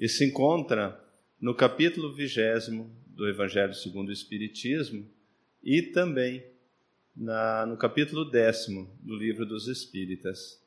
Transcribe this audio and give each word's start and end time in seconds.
e 0.00 0.08
se 0.08 0.24
encontra 0.24 0.98
no 1.38 1.54
capítulo 1.54 2.10
vigésimo 2.10 2.90
do 3.08 3.28
Evangelho 3.28 3.74
segundo 3.74 4.08
o 4.08 4.12
Espiritismo 4.12 5.06
e 5.62 5.82
também 5.82 6.42
na, 7.14 7.66
no 7.66 7.76
capítulo 7.76 8.24
décimo 8.24 8.90
do 9.02 9.14
Livro 9.14 9.44
dos 9.44 9.68
Espíritas. 9.68 10.58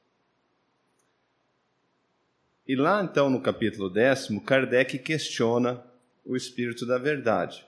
E 2.68 2.76
lá 2.76 3.04
então 3.04 3.28
no 3.28 3.42
capítulo 3.42 3.90
décimo, 3.90 4.40
Kardec 4.40 5.00
questiona 5.00 5.84
o 6.24 6.36
Espírito 6.36 6.86
da 6.86 7.00
Verdade. 7.00 7.66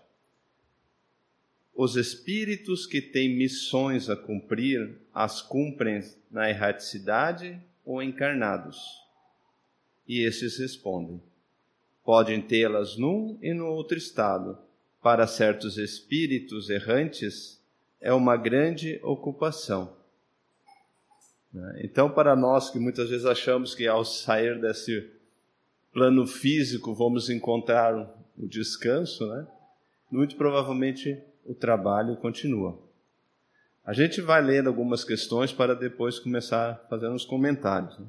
Os 1.74 1.96
espíritos 1.96 2.86
que 2.86 3.02
têm 3.02 3.36
missões 3.36 4.10
a 4.10 4.16
cumprir, 4.16 4.98
as 5.14 5.42
cumprem 5.42 6.00
na 6.32 6.50
erraticidade 6.50 7.60
ou 7.84 8.02
encarnados? 8.02 8.78
E 10.08 10.22
esses 10.26 10.58
respondem: 10.58 11.22
podem 12.06 12.40
tê-las 12.40 12.96
num 12.96 13.38
e 13.42 13.54
no 13.54 13.66
outro 13.66 13.98
estado. 13.98 14.58
Para 15.02 15.26
certos 15.26 15.78
espíritos 15.78 16.70
errantes, 16.70 17.60
é 18.00 18.14
uma 18.14 18.38
grande 18.38 19.00
ocupação. 19.04 19.92
Né? 21.52 21.82
Então, 21.84 22.10
para 22.10 22.36
nós 22.36 22.70
que 22.70 22.78
muitas 22.78 23.10
vezes 23.10 23.26
achamos 23.26 23.74
que 23.74 23.88
ao 23.88 24.06
sair 24.06 24.62
desse 24.62 25.10
plano 25.92 26.28
físico 26.28 26.94
vamos 26.94 27.30
encontrar 27.30 27.96
o 28.38 28.48
descanso, 28.48 29.26
né? 29.28 29.48
muito 30.12 30.36
provavelmente 30.36 31.18
o 31.46 31.56
trabalho 31.56 32.16
continua. 32.18 32.78
A 33.84 33.94
gente 33.94 34.20
vai 34.22 34.42
lendo 34.42 34.68
algumas 34.68 35.04
questões 35.04 35.52
para 35.52 35.76
depois 35.76 36.20
começar 36.20 36.86
fazendo 36.90 37.16
os 37.16 37.26
comentários. 37.26 37.98
Né? 37.98 38.06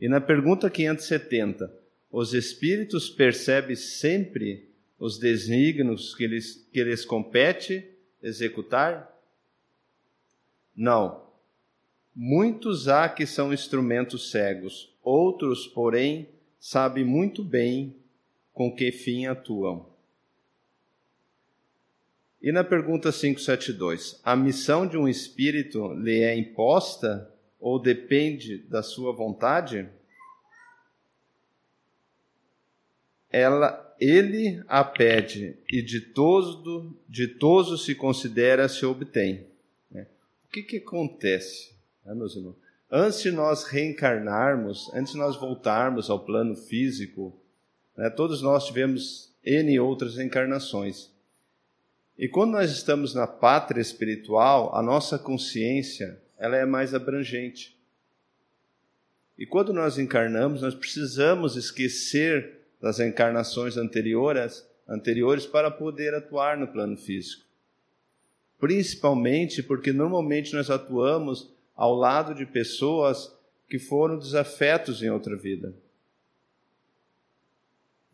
E 0.00 0.08
na 0.08 0.20
pergunta 0.20 0.70
570, 0.70 1.70
os 2.10 2.34
espíritos 2.34 3.10
percebem 3.10 3.76
sempre 3.76 4.68
os 4.98 5.18
desígnios 5.18 6.14
que 6.14 6.26
lhes, 6.26 6.68
que 6.72 6.82
lhes 6.82 7.04
compete 7.04 7.88
executar? 8.22 9.14
Não. 10.74 11.26
Muitos 12.14 12.88
há 12.88 13.08
que 13.08 13.26
são 13.26 13.52
instrumentos 13.52 14.30
cegos, 14.30 14.92
outros, 15.02 15.66
porém, 15.68 16.28
sabem 16.58 17.04
muito 17.04 17.44
bem 17.44 17.94
com 18.52 18.74
que 18.74 18.90
fim 18.90 19.26
atuam. 19.26 19.86
E 22.40 22.52
na 22.52 22.64
pergunta 22.64 23.12
572, 23.12 24.20
a 24.24 24.34
missão 24.34 24.86
de 24.86 24.96
um 24.96 25.08
espírito 25.08 25.92
lhe 25.94 26.22
é 26.22 26.36
imposta 26.36 27.32
ou 27.58 27.80
depende 27.80 28.58
da 28.58 28.82
sua 28.82 29.12
vontade? 29.12 29.88
Ela, 33.38 33.94
ele 34.00 34.62
a 34.66 34.82
pede 34.82 35.56
e 35.70 35.82
ditoso, 35.82 36.94
ditoso 37.08 37.78
se 37.78 37.94
considera 37.94 38.68
se 38.68 38.84
obtém. 38.84 39.46
Né? 39.90 40.06
O 40.46 40.50
que, 40.50 40.62
que 40.62 40.76
acontece, 40.78 41.72
né, 42.04 42.14
meus 42.14 42.34
irmãos? 42.34 42.56
Antes 42.90 43.20
de 43.20 43.30
nós 43.30 43.64
reencarnarmos, 43.64 44.90
antes 44.94 45.12
de 45.12 45.18
nós 45.18 45.36
voltarmos 45.36 46.08
ao 46.08 46.20
plano 46.20 46.56
físico, 46.56 47.38
né, 47.96 48.08
todos 48.08 48.40
nós 48.40 48.66
tivemos 48.66 49.32
N 49.44 49.78
outras 49.78 50.18
encarnações. 50.18 51.10
E 52.18 52.26
quando 52.26 52.52
nós 52.52 52.70
estamos 52.70 53.14
na 53.14 53.26
pátria 53.26 53.80
espiritual, 53.80 54.74
a 54.74 54.82
nossa 54.82 55.18
consciência 55.18 56.20
ela 56.38 56.56
é 56.56 56.64
mais 56.64 56.94
abrangente. 56.94 57.76
E 59.38 59.46
quando 59.46 59.72
nós 59.72 59.98
encarnamos, 59.98 60.62
nós 60.62 60.74
precisamos 60.74 61.56
esquecer 61.56 62.57
das 62.80 63.00
encarnações 63.00 63.76
anteriores, 63.76 64.66
anteriores 64.88 65.46
para 65.46 65.70
poder 65.70 66.14
atuar 66.14 66.56
no 66.56 66.68
plano 66.68 66.96
físico. 66.96 67.44
Principalmente 68.58 69.62
porque 69.62 69.92
normalmente 69.92 70.54
nós 70.54 70.70
atuamos 70.70 71.52
ao 71.76 71.94
lado 71.94 72.34
de 72.34 72.44
pessoas 72.44 73.32
que 73.68 73.78
foram 73.78 74.18
desafetos 74.18 75.02
em 75.02 75.10
outra 75.10 75.36
vida. 75.36 75.72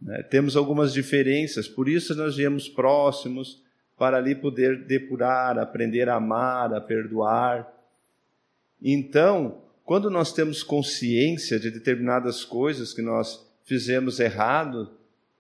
Né? 0.00 0.22
Temos 0.24 0.56
algumas 0.56 0.92
diferenças, 0.92 1.66
por 1.66 1.88
isso 1.88 2.14
nós 2.14 2.36
viemos 2.36 2.68
próximos, 2.68 3.62
para 3.96 4.18
ali 4.18 4.34
poder 4.34 4.84
depurar, 4.84 5.58
aprender 5.58 6.08
a 6.08 6.16
amar, 6.16 6.74
a 6.74 6.80
perdoar. 6.80 7.72
Então, 8.82 9.62
quando 9.84 10.10
nós 10.10 10.32
temos 10.32 10.62
consciência 10.62 11.58
de 11.60 11.70
determinadas 11.70 12.44
coisas 12.44 12.92
que 12.92 13.02
nós 13.02 13.46
fizemos 13.64 14.20
errado, 14.20 14.96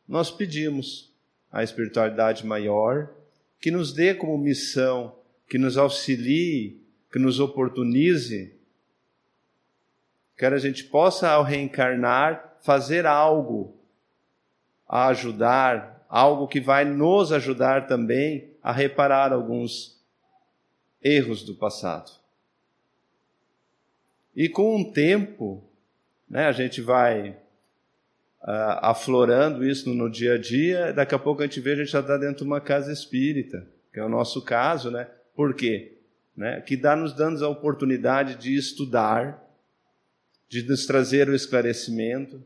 nós 0.08 0.30
pedimos 0.30 1.12
à 1.50 1.62
espiritualidade 1.62 2.44
maior 2.44 3.10
que 3.60 3.70
nos 3.70 3.92
dê 3.92 4.14
como 4.14 4.36
missão, 4.36 5.16
que 5.48 5.56
nos 5.56 5.76
auxilie, 5.76 6.82
que 7.10 7.18
nos 7.18 7.40
oportunize, 7.40 8.54
que 10.36 10.44
a 10.44 10.58
gente 10.58 10.84
possa, 10.84 11.30
ao 11.30 11.42
reencarnar, 11.42 12.58
fazer 12.60 13.06
algo 13.06 13.76
a 14.88 15.06
ajudar, 15.08 16.04
algo 16.08 16.48
que 16.48 16.60
vai 16.60 16.84
nos 16.84 17.32
ajudar 17.32 17.86
também 17.86 18.50
a 18.62 18.72
reparar 18.72 19.32
alguns 19.32 20.02
erros 21.02 21.42
do 21.42 21.54
passado. 21.54 22.12
E 24.34 24.48
com 24.48 24.80
o 24.80 24.92
tempo, 24.92 25.62
né, 26.28 26.46
a 26.46 26.52
gente 26.52 26.80
vai 26.80 27.36
aflorando 28.46 29.64
isso 29.64 29.88
no, 29.88 29.94
no, 29.94 30.10
dia 30.10 30.34
a 30.34 30.38
dia, 30.38 30.92
daqui 30.92 31.14
a 31.14 31.18
pouco 31.18 31.42
a 31.42 31.46
gente 31.46 31.60
vê 31.60 31.72
a 31.72 31.76
gente 31.76 31.90
já 31.90 32.00
está 32.00 32.18
dentro 32.18 32.38
de 32.38 32.44
uma 32.44 32.60
casa 32.60 32.92
espírita, 32.92 33.66
que 33.92 33.98
é 33.98 34.04
o 34.04 34.08
nosso 34.08 34.42
caso, 34.42 34.90
né? 34.90 35.08
Por 35.34 35.54
quê? 35.54 35.96
Né? 36.36 36.60
Que 36.60 36.76
dá 36.76 36.94
nos 36.94 37.14
dando 37.14 37.42
a 37.44 37.48
oportunidade 37.48 38.34
de 38.34 38.54
estudar, 38.54 39.42
de 40.48 40.62
nos 40.62 40.84
trazer 40.84 41.28
o 41.28 41.34
esclarecimento, 41.34 42.42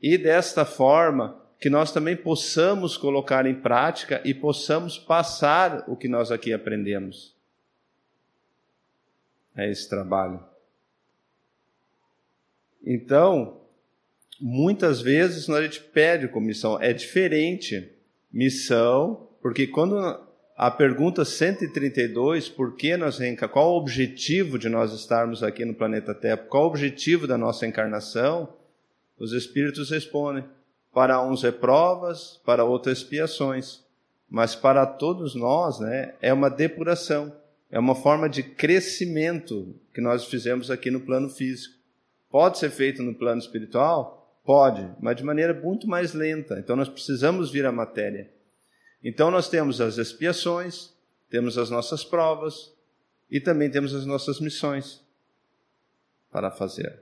e 0.00 0.18
desta 0.18 0.64
forma 0.64 1.40
que 1.58 1.70
nós 1.70 1.92
também 1.92 2.16
possamos 2.16 2.96
colocar 2.96 3.46
em 3.46 3.54
prática 3.54 4.20
e 4.24 4.34
possamos 4.34 4.98
passar 4.98 5.84
o 5.88 5.96
que 5.96 6.08
nós 6.08 6.30
aqui 6.30 6.52
aprendemos. 6.52 7.34
É 9.56 9.70
esse 9.70 9.88
trabalho. 9.88 10.42
Então, 12.82 13.59
muitas 14.40 15.00
vezes 15.00 15.48
a 15.48 15.62
gente 15.62 15.80
pede 15.80 16.28
comissão, 16.28 16.80
é 16.80 16.92
diferente 16.92 17.90
missão, 18.32 19.28
porque 19.42 19.66
quando 19.66 19.96
a 20.56 20.70
pergunta 20.70 21.24
132, 21.24 22.48
por 22.48 22.76
que 22.76 22.96
nós 22.96 23.18
qual 23.50 23.72
o 23.72 23.76
objetivo 23.76 24.58
de 24.58 24.68
nós 24.68 24.92
estarmos 24.92 25.42
aqui 25.42 25.64
no 25.64 25.74
planeta 25.74 26.14
Terra, 26.14 26.36
qual 26.36 26.64
o 26.64 26.66
objetivo 26.68 27.26
da 27.26 27.38
nossa 27.38 27.66
encarnação, 27.66 28.52
os 29.18 29.32
espíritos 29.32 29.90
respondem: 29.90 30.44
para 30.92 31.22
uns 31.22 31.44
é 31.44 31.50
provas, 31.50 32.40
para 32.44 32.64
outros 32.64 32.98
expiações, 32.98 33.82
mas 34.28 34.54
para 34.54 34.84
todos 34.86 35.34
nós 35.34 35.80
né, 35.80 36.14
é 36.20 36.32
uma 36.32 36.50
depuração, 36.50 37.34
é 37.70 37.78
uma 37.78 37.94
forma 37.94 38.28
de 38.28 38.42
crescimento 38.42 39.74
que 39.94 40.00
nós 40.00 40.24
fizemos 40.24 40.70
aqui 40.70 40.90
no 40.90 41.00
plano 41.00 41.28
físico. 41.28 41.74
Pode 42.30 42.58
ser 42.58 42.70
feito 42.70 43.02
no 43.02 43.14
plano 43.14 43.40
espiritual? 43.40 44.19
Pode, 44.44 44.88
mas 45.00 45.16
de 45.16 45.22
maneira 45.22 45.54
muito 45.54 45.86
mais 45.86 46.12
lenta. 46.12 46.58
Então 46.58 46.76
nós 46.76 46.88
precisamos 46.88 47.50
vir 47.50 47.66
à 47.66 47.72
matéria. 47.72 48.30
Então 49.02 49.30
nós 49.30 49.48
temos 49.48 49.80
as 49.80 49.98
expiações, 49.98 50.92
temos 51.28 51.56
as 51.56 51.70
nossas 51.70 52.04
provas 52.04 52.72
e 53.30 53.40
também 53.40 53.70
temos 53.70 53.94
as 53.94 54.04
nossas 54.04 54.40
missões 54.40 55.02
para 56.30 56.50
fazer. 56.50 57.00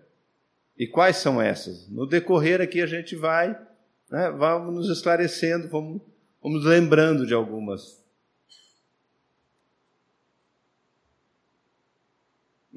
E 0.78 0.86
quais 0.86 1.16
são 1.16 1.40
essas? 1.40 1.88
No 1.88 2.06
decorrer 2.06 2.60
aqui 2.60 2.80
a 2.80 2.86
gente 2.86 3.16
vai 3.16 3.68
né? 4.10 4.30
Vamos 4.30 4.74
nos 4.74 4.88
esclarecendo, 4.88 5.68
vamos, 5.68 6.00
vamos 6.42 6.64
lembrando 6.64 7.26
de 7.26 7.34
algumas. 7.34 8.02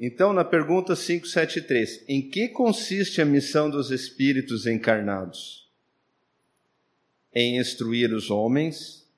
Então, 0.04 0.32
na 0.32 0.44
pergunta 0.44 0.96
573, 0.96 2.04
em 2.08 2.28
que 2.28 2.48
consiste 2.48 3.22
a 3.22 3.24
missão 3.24 3.70
dos 3.70 3.92
espíritos 3.92 4.66
encarnados? 4.66 5.70
Em 7.32 7.56
instruir 7.56 8.12
os 8.12 8.28
homens, 8.28 9.08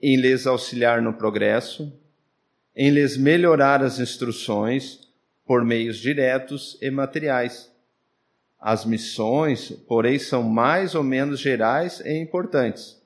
em 0.00 0.14
lhes 0.14 0.46
auxiliar 0.46 1.02
no 1.02 1.12
progresso, 1.12 1.92
em 2.76 2.90
lhes 2.90 3.16
melhorar 3.16 3.82
as 3.82 3.98
instruções 3.98 5.00
por 5.44 5.64
meios 5.64 5.96
diretos 5.98 6.78
e 6.80 6.88
materiais 6.88 7.74
as 8.60 8.84
missões, 8.84 9.70
porém, 9.86 10.18
são 10.18 10.42
mais 10.42 10.94
ou 10.94 11.02
menos 11.02 11.38
gerais 11.38 12.00
e 12.00 12.18
importantes. 12.18 13.00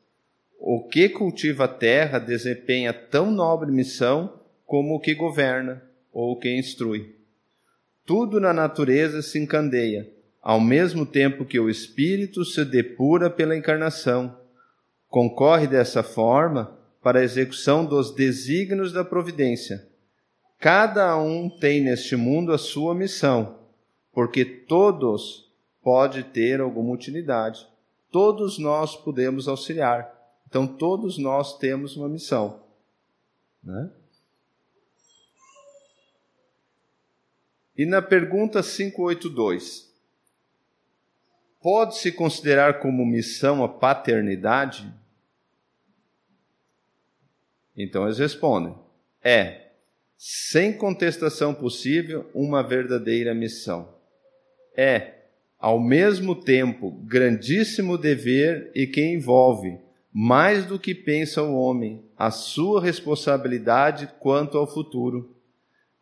O 0.58 0.86
que 0.88 1.08
cultiva 1.08 1.64
a 1.64 1.68
terra 1.68 2.18
desempenha 2.18 2.92
tão 2.92 3.30
nobre 3.30 3.70
missão 3.70 4.40
como 4.64 4.94
o 4.94 5.00
que 5.00 5.14
governa 5.14 5.89
ou 6.12 6.32
o 6.32 6.36
que 6.36 6.54
instrui. 6.56 7.14
Tudo 8.04 8.40
na 8.40 8.52
natureza 8.52 9.22
se 9.22 9.38
encandeia, 9.38 10.10
ao 10.42 10.60
mesmo 10.60 11.06
tempo 11.06 11.44
que 11.44 11.60
o 11.60 11.68
espírito 11.70 12.44
se 12.44 12.64
depura 12.64 13.30
pela 13.30 13.56
encarnação. 13.56 14.36
Concorre 15.08 15.66
dessa 15.66 16.02
forma 16.02 16.76
para 17.02 17.20
a 17.20 17.24
execução 17.24 17.84
dos 17.84 18.14
desígnios 18.14 18.92
da 18.92 19.04
providência. 19.04 19.88
Cada 20.58 21.16
um 21.16 21.48
tem 21.48 21.80
neste 21.80 22.16
mundo 22.16 22.52
a 22.52 22.58
sua 22.58 22.94
missão, 22.94 23.58
porque 24.12 24.44
todos 24.44 25.50
pode 25.82 26.22
ter 26.24 26.60
alguma 26.60 26.92
utilidade. 26.92 27.66
Todos 28.10 28.58
nós 28.58 28.96
podemos 28.96 29.48
auxiliar. 29.48 30.12
Então, 30.46 30.66
todos 30.66 31.16
nós 31.16 31.56
temos 31.58 31.96
uma 31.96 32.08
missão. 32.08 32.60
Né? 33.62 33.90
E 37.80 37.86
na 37.86 38.02
pergunta 38.02 38.62
582, 38.62 39.90
pode-se 41.62 42.12
considerar 42.12 42.78
como 42.78 43.06
missão 43.06 43.64
a 43.64 43.68
paternidade? 43.70 44.92
Então 47.74 48.04
eles 48.04 48.18
respondem: 48.18 48.74
é, 49.24 49.68
sem 50.14 50.74
contestação 50.74 51.54
possível, 51.54 52.30
uma 52.34 52.62
verdadeira 52.62 53.34
missão. 53.34 53.94
É, 54.76 55.14
ao 55.58 55.80
mesmo 55.80 56.34
tempo, 56.34 56.90
grandíssimo 57.06 57.96
dever 57.96 58.70
e 58.74 58.86
que 58.86 59.02
envolve, 59.02 59.78
mais 60.12 60.66
do 60.66 60.78
que 60.78 60.94
pensa 60.94 61.42
o 61.42 61.54
homem, 61.54 62.04
a 62.14 62.30
sua 62.30 62.82
responsabilidade 62.82 64.06
quanto 64.20 64.58
ao 64.58 64.70
futuro. 64.70 65.34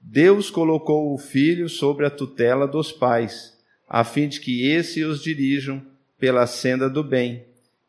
Deus 0.01 0.51
colocou 0.51 1.13
o 1.13 1.19
filho 1.19 1.69
sobre 1.69 2.07
a 2.07 2.11
tutela 2.11 2.67
dos 2.67 2.93
pais, 2.93 3.57
a 3.89 4.05
fim 4.05 4.29
de 4.29 4.41
que 4.41 4.71
esses 4.71 5.05
os 5.05 5.23
dirijam 5.23 5.83
pela 6.19 6.47
senda 6.47 6.89
do 6.89 7.03
bem, 7.03 7.45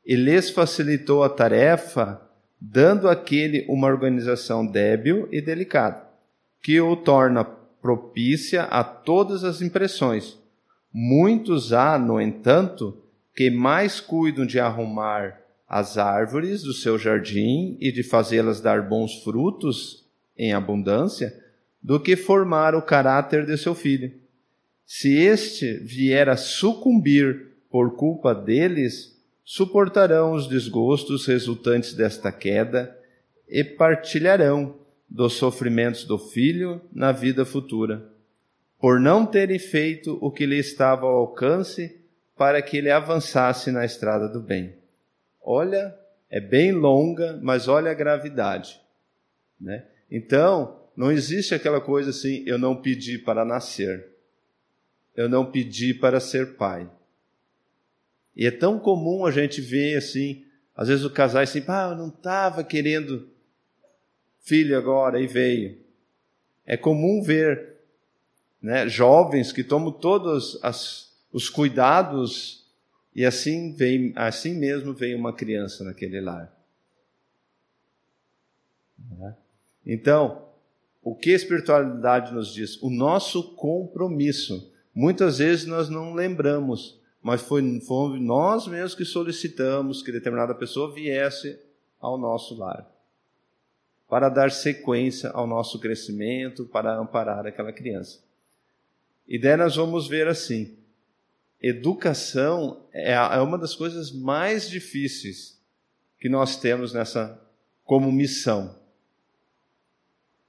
e 0.05 0.15
lhes 0.15 0.49
facilitou 0.49 1.23
a 1.23 1.29
tarefa, 1.29 2.21
dando 2.59 3.07
àquele 3.07 3.65
uma 3.69 3.87
organização 3.87 4.65
débil 4.65 5.27
e 5.31 5.41
delicada, 5.41 6.03
que 6.61 6.79
o 6.81 6.95
torna 6.95 7.43
propícia 7.43 8.63
a 8.63 8.83
todas 8.83 9.43
as 9.43 9.61
impressões. 9.61 10.37
Muitos 10.91 11.71
há, 11.71 11.97
no 11.97 12.19
entanto, 12.19 12.97
que 13.35 13.49
mais 13.49 13.99
cuidam 13.99 14.45
de 14.45 14.59
arrumar 14.59 15.39
as 15.67 15.97
árvores 15.97 16.63
do 16.63 16.73
seu 16.73 16.97
jardim 16.97 17.77
e 17.79 17.91
de 17.91 18.01
fazê-las 18.01 18.59
dar 18.59 18.81
bons 18.81 19.23
frutos 19.23 20.03
em 20.35 20.51
abundância, 20.51 21.31
do 21.81 21.99
que 21.99 22.15
formar 22.15 22.75
o 22.75 22.81
caráter 22.81 23.45
de 23.45 23.57
seu 23.57 23.73
filho. 23.73 24.11
Se 24.85 25.17
este 25.17 25.77
vier 25.77 26.29
a 26.29 26.35
sucumbir 26.35 27.47
por 27.69 27.95
culpa 27.95 28.33
deles, 28.33 29.17
suportarão 29.43 30.33
os 30.33 30.47
desgostos 30.47 31.25
resultantes 31.25 31.93
desta 31.93 32.31
queda 32.31 32.97
e 33.47 33.63
partilharão 33.63 34.75
dos 35.09 35.33
sofrimentos 35.33 36.03
do 36.03 36.17
filho 36.17 36.81
na 36.91 37.11
vida 37.11 37.45
futura 37.45 38.09
por 38.79 38.99
não 38.99 39.25
terem 39.25 39.59
feito 39.59 40.17
o 40.21 40.31
que 40.31 40.45
lhe 40.45 40.57
estava 40.57 41.05
ao 41.05 41.17
alcance 41.17 41.99
para 42.37 42.61
que 42.61 42.77
ele 42.77 42.89
avançasse 42.89 43.71
na 43.71 43.83
estrada 43.83 44.29
do 44.29 44.39
bem. 44.39 44.73
Olha, 45.41 45.93
é 46.29 46.39
bem 46.39 46.71
longa, 46.71 47.37
mas 47.41 47.67
olha 47.67 47.91
a 47.91 47.93
gravidade. 47.93 48.79
Né? 49.59 49.85
Então, 50.09 50.79
não 50.95 51.11
existe 51.11 51.55
aquela 51.55 51.79
coisa 51.79 52.09
assim, 52.09 52.43
eu 52.45 52.57
não 52.57 52.75
pedi 52.75 53.17
para 53.17 53.45
nascer, 53.45 54.07
eu 55.15 55.29
não 55.29 55.49
pedi 55.49 55.93
para 55.93 56.19
ser 56.19 56.55
pai. 56.55 56.89
E 58.35 58.45
é 58.45 58.51
tão 58.51 58.79
comum 58.79 59.25
a 59.25 59.31
gente 59.31 59.61
ver 59.61 59.97
assim, 59.97 60.45
às 60.75 60.87
vezes 60.87 61.03
o 61.03 61.09
casal 61.09 61.41
assim, 61.41 61.63
ah, 61.67 61.89
eu 61.91 61.97
não 61.97 62.07
estava 62.07 62.63
querendo 62.63 63.29
filho 64.39 64.77
agora 64.77 65.19
e 65.19 65.27
veio. 65.27 65.77
É 66.65 66.77
comum 66.77 67.21
ver 67.21 67.77
né, 68.61 68.87
jovens 68.87 69.51
que 69.51 69.63
tomam 69.63 69.91
todos 69.91 70.59
as, 70.63 71.11
os 71.31 71.49
cuidados 71.49 72.65
e 73.15 73.25
assim 73.25 73.73
vem, 73.73 74.13
assim 74.15 74.53
mesmo 74.53 74.93
vem 74.93 75.15
uma 75.15 75.33
criança 75.33 75.83
naquele 75.83 76.21
lar. 76.21 76.53
Né? 79.17 79.35
Então, 79.85 80.48
o 81.01 81.15
que 81.15 81.31
a 81.31 81.35
espiritualidade 81.35 82.33
nos 82.33 82.53
diz? 82.53 82.81
O 82.81 82.89
nosso 82.89 83.55
compromisso. 83.55 84.71
Muitas 84.93 85.37
vezes 85.37 85.65
nós 85.65 85.89
não 85.89 86.13
lembramos, 86.13 86.99
mas 87.21 87.41
foi, 87.41 87.79
foi 87.81 88.19
nós 88.19 88.67
mesmos 88.67 88.95
que 88.95 89.05
solicitamos 89.05 90.01
que 90.01 90.11
determinada 90.11 90.53
pessoa 90.53 90.93
viesse 90.93 91.57
ao 91.99 92.17
nosso 92.17 92.57
lar 92.57 92.87
para 94.09 94.27
dar 94.27 94.51
sequência 94.51 95.29
ao 95.29 95.45
nosso 95.45 95.79
crescimento, 95.79 96.65
para 96.65 96.97
amparar 96.97 97.45
aquela 97.45 97.71
criança. 97.71 98.19
E 99.27 99.39
daí 99.39 99.55
nós 99.55 99.75
vamos 99.75 100.07
ver 100.07 100.27
assim: 100.27 100.75
educação 101.61 102.81
é, 102.91 103.13
é 103.13 103.39
uma 103.39 103.57
das 103.57 103.75
coisas 103.75 104.11
mais 104.11 104.67
difíceis 104.67 105.61
que 106.19 106.27
nós 106.27 106.57
temos 106.57 106.91
nessa 106.91 107.39
como 107.85 108.11
missão. 108.11 108.78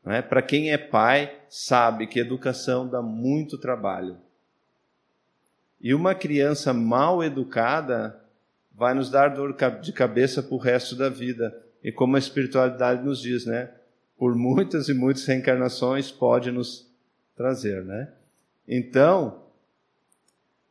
É? 0.06 0.23
Para 0.23 0.43
quem 0.43 0.73
é 0.73 0.79
pai, 0.79 1.38
sabe 1.49 2.06
que 2.06 2.19
educação 2.19 2.88
dá 2.88 3.02
muito 3.02 3.58
trabalho. 3.58 4.17
E 5.81 5.94
uma 5.94 6.14
criança 6.14 6.73
mal 6.73 7.23
educada 7.23 8.20
vai 8.73 8.94
nos 8.94 9.11
dar 9.11 9.29
dor 9.29 9.56
de 9.81 9.93
cabeça 9.93 10.43
para 10.43 10.55
o 10.55 10.58
resto 10.58 10.97
da 10.97 11.08
vida. 11.08 11.56
E 11.82 11.91
como 11.91 12.17
a 12.17 12.19
espiritualidade 12.19 13.05
nos 13.05 13.20
diz, 13.20 13.47
né? 13.47 13.70
Por 14.17 14.35
muitas 14.35 14.88
e 14.88 14.94
muitas 14.94 15.25
reencarnações 15.25 16.11
pode 16.11 16.50
nos 16.50 16.87
trazer, 17.35 17.85
né? 17.85 18.12
Então, 18.69 19.43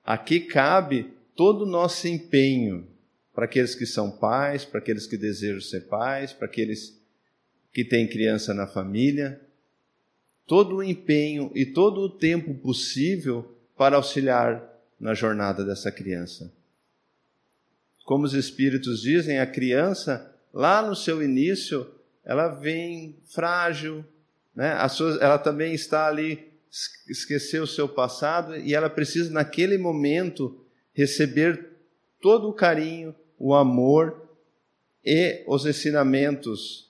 aqui 0.05 0.39
cabe 0.39 1.13
todo 1.35 1.63
o 1.63 1.69
nosso 1.69 2.07
empenho 2.07 2.87
para 3.33 3.45
aqueles 3.45 3.73
que 3.73 3.85
são 3.85 4.11
pais, 4.11 4.65
para 4.65 4.79
aqueles 4.79 5.07
que 5.07 5.17
desejam 5.17 5.61
ser 5.61 5.87
pais, 5.87 6.33
para 6.33 6.45
aqueles 6.45 6.98
que 7.73 7.83
têm 7.83 8.07
criança 8.07 8.53
na 8.53 8.67
família, 8.67 9.39
todo 10.45 10.77
o 10.77 10.83
empenho 10.83 11.51
e 11.53 11.65
todo 11.65 12.01
o 12.01 12.09
tempo 12.09 12.53
possível 12.55 13.55
para 13.77 13.95
auxiliar 13.95 14.67
na 14.99 15.13
jornada 15.13 15.63
dessa 15.63 15.91
criança. 15.91 16.51
Como 18.03 18.25
os 18.25 18.33
espíritos 18.33 19.01
dizem, 19.01 19.39
a 19.39 19.45
criança, 19.45 20.35
lá 20.51 20.81
no 20.81 20.95
seu 20.95 21.21
início, 21.23 21.87
ela 22.25 22.47
vem 22.47 23.15
frágil, 23.27 24.03
né? 24.55 24.75
ela 25.21 25.37
também 25.37 25.73
está 25.73 26.07
ali 26.07 26.49
esquecer 27.07 27.61
o 27.61 27.67
seu 27.67 27.87
passado 27.87 28.57
e 28.57 28.73
ela 28.73 28.89
precisa, 28.89 29.31
naquele 29.31 29.77
momento, 29.77 30.59
receber 30.93 31.69
todo 32.19 32.49
o 32.49 32.53
carinho, 32.53 33.15
o 33.37 33.53
amor 33.53 34.29
e 35.05 35.43
os 35.47 35.65
ensinamentos 35.65 36.88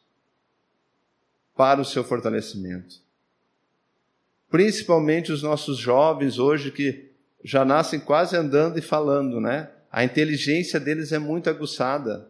para 1.60 1.82
o 1.82 1.86
seu 1.86 2.06
fortalecimento. 2.06 3.02
Principalmente 4.50 5.30
os 5.30 5.44
nossos 5.44 5.78
jovens 5.78 6.40
hoje 6.40 6.72
que 6.72 7.12
já 7.44 7.66
nascem 7.66 8.00
quase 8.00 8.38
andando 8.38 8.80
e 8.80 8.82
falando, 8.82 9.42
né? 9.42 9.70
A 9.92 10.06
inteligência 10.06 10.80
deles 10.80 11.12
é 11.12 11.20
muito 11.20 11.50
aguçada. 11.50 12.30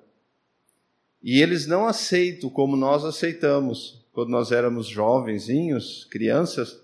E 1.21 1.43
eles 1.43 1.67
não 1.67 1.85
aceitam 1.85 2.49
como 2.49 2.75
nós 2.75 3.05
aceitamos 3.05 4.03
quando 4.13 4.29
nós 4.29 4.51
éramos 4.51 4.87
jovenzinhos, 4.87 6.07
crianças 6.09 6.81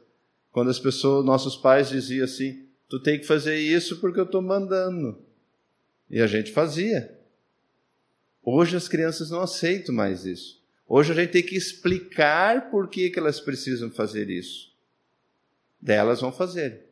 quando 0.52 0.70
as 0.70 0.78
pessoas, 0.78 1.25
nossos 1.25 1.56
pais 1.56 1.90
diziam 1.90 2.25
assim: 2.25 2.64
tu 2.88 3.00
tem 3.02 3.18
que 3.18 3.25
fazer 3.25 3.58
isso 3.58 4.00
porque 4.00 4.20
eu 4.20 4.25
estou 4.25 4.44
mandando. 4.44 5.18
E 6.12 6.22
a 6.22 6.28
gente 6.28 6.52
fazia. 6.52 7.20
Hoje 8.44 8.78
as 8.78 8.88
crianças 8.88 9.32
não 9.32 9.42
aceitam 9.42 9.96
mais 9.96 10.28
isso. 10.28 10.64
Hoje 10.88 11.12
a 11.12 11.15
gente 11.15 11.32
tem 11.32 11.44
que 11.44 11.56
explicar 11.56 12.70
por 12.70 12.88
que, 12.88 13.10
que 13.10 13.18
elas 13.18 13.39
precisam 13.39 13.89
fazer 13.89 14.30
isso. 14.30 14.72
Delas 15.82 16.22
vão 16.22 16.32
fazer. 16.32 16.86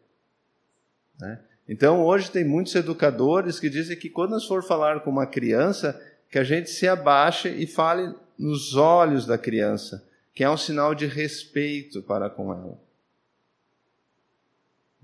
Né? 1.20 1.40
Então 1.68 2.04
hoje 2.04 2.32
tem 2.32 2.44
muitos 2.44 2.74
educadores 2.76 3.60
que 3.60 3.70
dizem 3.70 3.98
que 3.98 4.10
quando 4.10 4.32
nós 4.32 4.46
for 4.46 4.64
falar 4.64 5.02
com 5.02 5.12
uma 5.12 5.28
criança, 5.28 6.00
que 6.30 6.40
a 6.40 6.44
gente 6.44 6.70
se 6.70 6.88
abaixe 6.88 7.50
e 7.50 7.68
fale 7.68 8.14
nos 8.38 8.76
olhos 8.76 9.26
da 9.26 9.38
criança, 9.38 10.08
que 10.34 10.44
é 10.44 10.50
um 10.50 10.58
sinal 10.58 10.96
de 10.96 11.06
respeito 11.06 12.02
para 12.02 12.30
com 12.30 12.52
ela. 12.52 12.82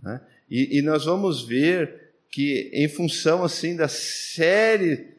Né? 0.02 0.22
E, 0.50 0.80
e 0.80 0.82
nós 0.82 1.06
vamos 1.06 1.44
ver 1.44 2.14
que, 2.32 2.70
em 2.74 2.88
função 2.88 3.44
assim 3.44 3.76
da 3.76 3.88
série 3.88 5.16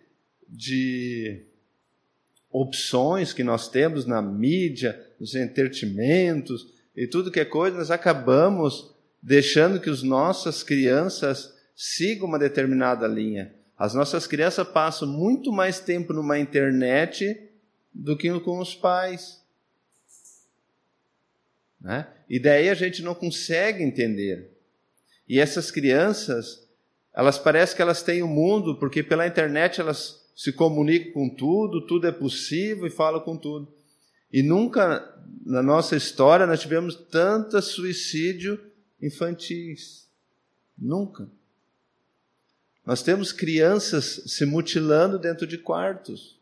de 0.48 1.44
opções 2.50 3.32
que 3.32 3.44
nós 3.44 3.68
temos 3.68 4.04
na 4.04 4.20
mídia, 4.20 5.00
nos 5.18 5.34
entretimentos 5.34 6.66
e 6.96 7.06
tudo 7.06 7.30
que 7.30 7.40
é 7.40 7.44
coisa, 7.44 7.76
nós 7.76 7.90
acabamos 7.90 8.94
deixando 9.22 9.80
que 9.80 9.88
as 9.88 10.02
nossas 10.02 10.62
crianças 10.62 11.54
siga 11.76 12.24
uma 12.24 12.38
determinada 12.38 13.06
linha. 13.06 13.54
As 13.78 13.94
nossas 13.94 14.26
crianças 14.26 14.68
passam 14.68 15.08
muito 15.08 15.52
mais 15.52 15.80
tempo 15.80 16.12
numa 16.12 16.38
internet 16.38 17.50
do 17.94 18.16
que 18.16 18.28
com 18.40 18.58
os 18.58 18.74
pais. 18.74 19.40
Né? 21.80 22.06
E 22.28 22.38
daí 22.38 22.68
a 22.68 22.74
gente 22.74 23.02
não 23.02 23.14
consegue 23.14 23.82
entender. 23.82 24.50
E 25.26 25.40
essas 25.40 25.70
crianças, 25.70 26.68
elas 27.14 27.38
parecem 27.38 27.76
que 27.76 27.82
elas 27.82 28.02
têm 28.02 28.22
o 28.22 28.26
um 28.26 28.28
mundo, 28.28 28.78
porque 28.78 29.02
pela 29.02 29.26
internet 29.26 29.80
elas 29.80 30.19
se 30.40 30.54
comunicam 30.54 31.12
com 31.12 31.28
tudo, 31.28 31.86
tudo 31.86 32.06
é 32.06 32.10
possível 32.10 32.86
e 32.86 32.90
falam 32.90 33.20
com 33.20 33.36
tudo. 33.36 33.70
E 34.32 34.42
nunca 34.42 35.14
na 35.44 35.62
nossa 35.62 35.94
história 35.94 36.46
nós 36.46 36.62
tivemos 36.62 36.94
tanto 36.94 37.60
suicídio 37.60 38.58
infantis. 39.02 40.08
Nunca. 40.78 41.28
Nós 42.86 43.02
temos 43.02 43.32
crianças 43.32 44.22
se 44.28 44.46
mutilando 44.46 45.18
dentro 45.18 45.46
de 45.46 45.58
quartos. 45.58 46.40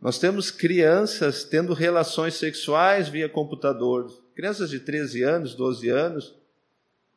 Nós 0.00 0.16
temos 0.16 0.48
crianças 0.48 1.42
tendo 1.42 1.74
relações 1.74 2.34
sexuais 2.34 3.08
via 3.08 3.28
computador. 3.28 4.22
Crianças 4.36 4.70
de 4.70 4.78
13 4.78 5.24
anos, 5.24 5.56
12 5.56 5.88
anos. 5.88 6.32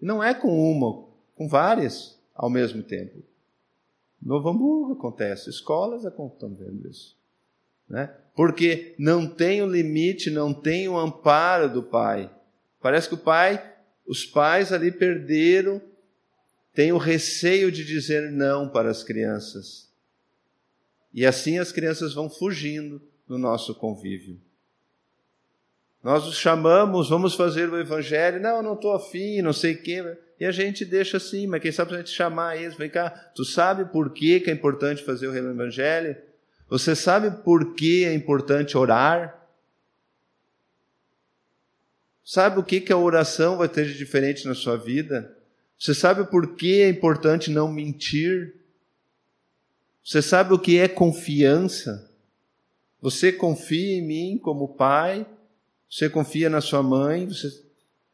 Não 0.02 0.24
é 0.24 0.34
com 0.34 0.60
uma, 0.60 1.08
com 1.36 1.48
várias 1.48 2.20
ao 2.34 2.50
mesmo 2.50 2.82
tempo. 2.82 3.30
Novo 4.22 4.50
Hamburgo 4.50 4.94
acontece, 4.94 5.50
escolas 5.50 6.04
estão 6.04 6.54
vendo 6.54 6.90
isso. 6.90 7.18
Né? 7.88 8.14
Porque 8.36 8.94
não 9.00 9.28
tem 9.28 9.62
o 9.62 9.68
limite, 9.68 10.30
não 10.30 10.54
tem 10.54 10.88
o 10.88 10.98
amparo 10.98 11.70
do 11.70 11.82
pai. 11.82 12.30
Parece 12.82 13.08
que 13.08 13.16
o 13.16 13.20
pai, 13.20 13.64
os 14.06 14.26
pais 14.26 14.72
ali 14.72 14.92
perderam, 14.92 15.82
têm 16.74 16.92
o 16.92 16.98
receio 16.98 17.72
de 17.72 17.84
dizer 17.84 18.32
não 18.32 18.70
para 18.70 18.90
as 18.90 19.04
crianças. 19.04 19.90
E 21.14 21.26
assim 21.26 21.58
as 21.58 21.72
crianças 21.72 22.14
vão 22.14 22.30
fugindo 22.30 23.02
do 23.28 23.38
nosso 23.38 23.74
convívio. 23.76 24.40
Nós 26.04 26.26
os 26.26 26.38
chamamos, 26.38 27.10
vamos 27.10 27.36
fazer 27.36 27.70
o 27.70 27.80
evangelho. 27.80 28.40
Não, 28.40 28.62
não 28.62 28.74
estou 28.74 28.94
afim, 28.94 29.42
não 29.42 29.52
sei 29.52 29.74
o 29.74 29.82
quê. 29.82 30.18
E 30.40 30.46
a 30.46 30.52
gente 30.52 30.86
deixa 30.86 31.18
assim, 31.18 31.48
mas 31.48 31.62
quem 31.62 31.72
sabe 31.72 31.94
a 31.94 31.98
gente 31.98 32.12
chamar 32.12 32.56
eles, 32.56 32.78
vem 32.78 32.90
cá, 32.90 33.10
tu 33.10 33.44
sabe 33.44 33.86
por 33.86 34.12
que, 34.12 34.40
que 34.40 34.50
é 34.50 34.54
importante 34.54 35.04
fazer 35.04 35.28
o 35.28 35.36
evangelho? 35.36 36.16
Você 36.70 36.96
sabe 36.96 37.44
por 37.44 37.74
que 37.74 38.06
é 38.06 38.14
importante 38.14 38.78
orar? 38.78 39.36
Sabe 42.24 42.60
o 42.60 42.64
que, 42.64 42.80
que 42.80 42.94
a 42.94 42.98
oração 42.98 43.58
vai 43.58 43.68
ter 43.68 43.86
de 43.86 43.98
diferente 43.98 44.48
na 44.48 44.54
sua 44.54 44.78
vida? 44.78 45.36
Você 45.78 45.94
sabe 45.94 46.30
por 46.30 46.56
que 46.56 46.82
é 46.82 46.90
importante 46.90 47.50
não 47.50 47.72
mentir? 47.72 48.54
Você 50.04 50.22
sabe 50.22 50.54
o 50.54 50.60
que 50.60 50.78
é 50.78 50.88
confiança? 50.88 52.10
Você 53.02 53.32
confia 53.32 53.98
em 53.98 54.06
mim 54.06 54.38
como 54.38 54.76
pai? 54.76 55.26
Você 55.90 56.10
confia 56.10 56.50
na 56.50 56.62
sua 56.62 56.84
mãe? 56.84 57.28
Você, 57.28 57.64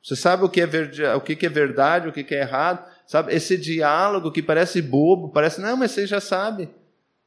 você 0.06 0.16
sabe 0.16 0.44
o 0.44 0.50
que, 0.50 0.62
é 0.62 1.16
o 1.16 1.20
que 1.20 1.44
é 1.44 1.50
verdade, 1.50 2.08
o 2.08 2.14
que 2.14 2.36
é 2.36 2.42
errado? 2.42 2.88
Sabe, 3.08 3.34
esse 3.34 3.58
diálogo 3.58 4.32
que 4.32 4.44
parece 4.44 4.80
bobo, 4.80 5.30
parece, 5.30 5.60
não, 5.60 5.76
mas 5.76 5.92
você 5.92 6.06
já 6.06 6.22
sabe. 6.22 6.70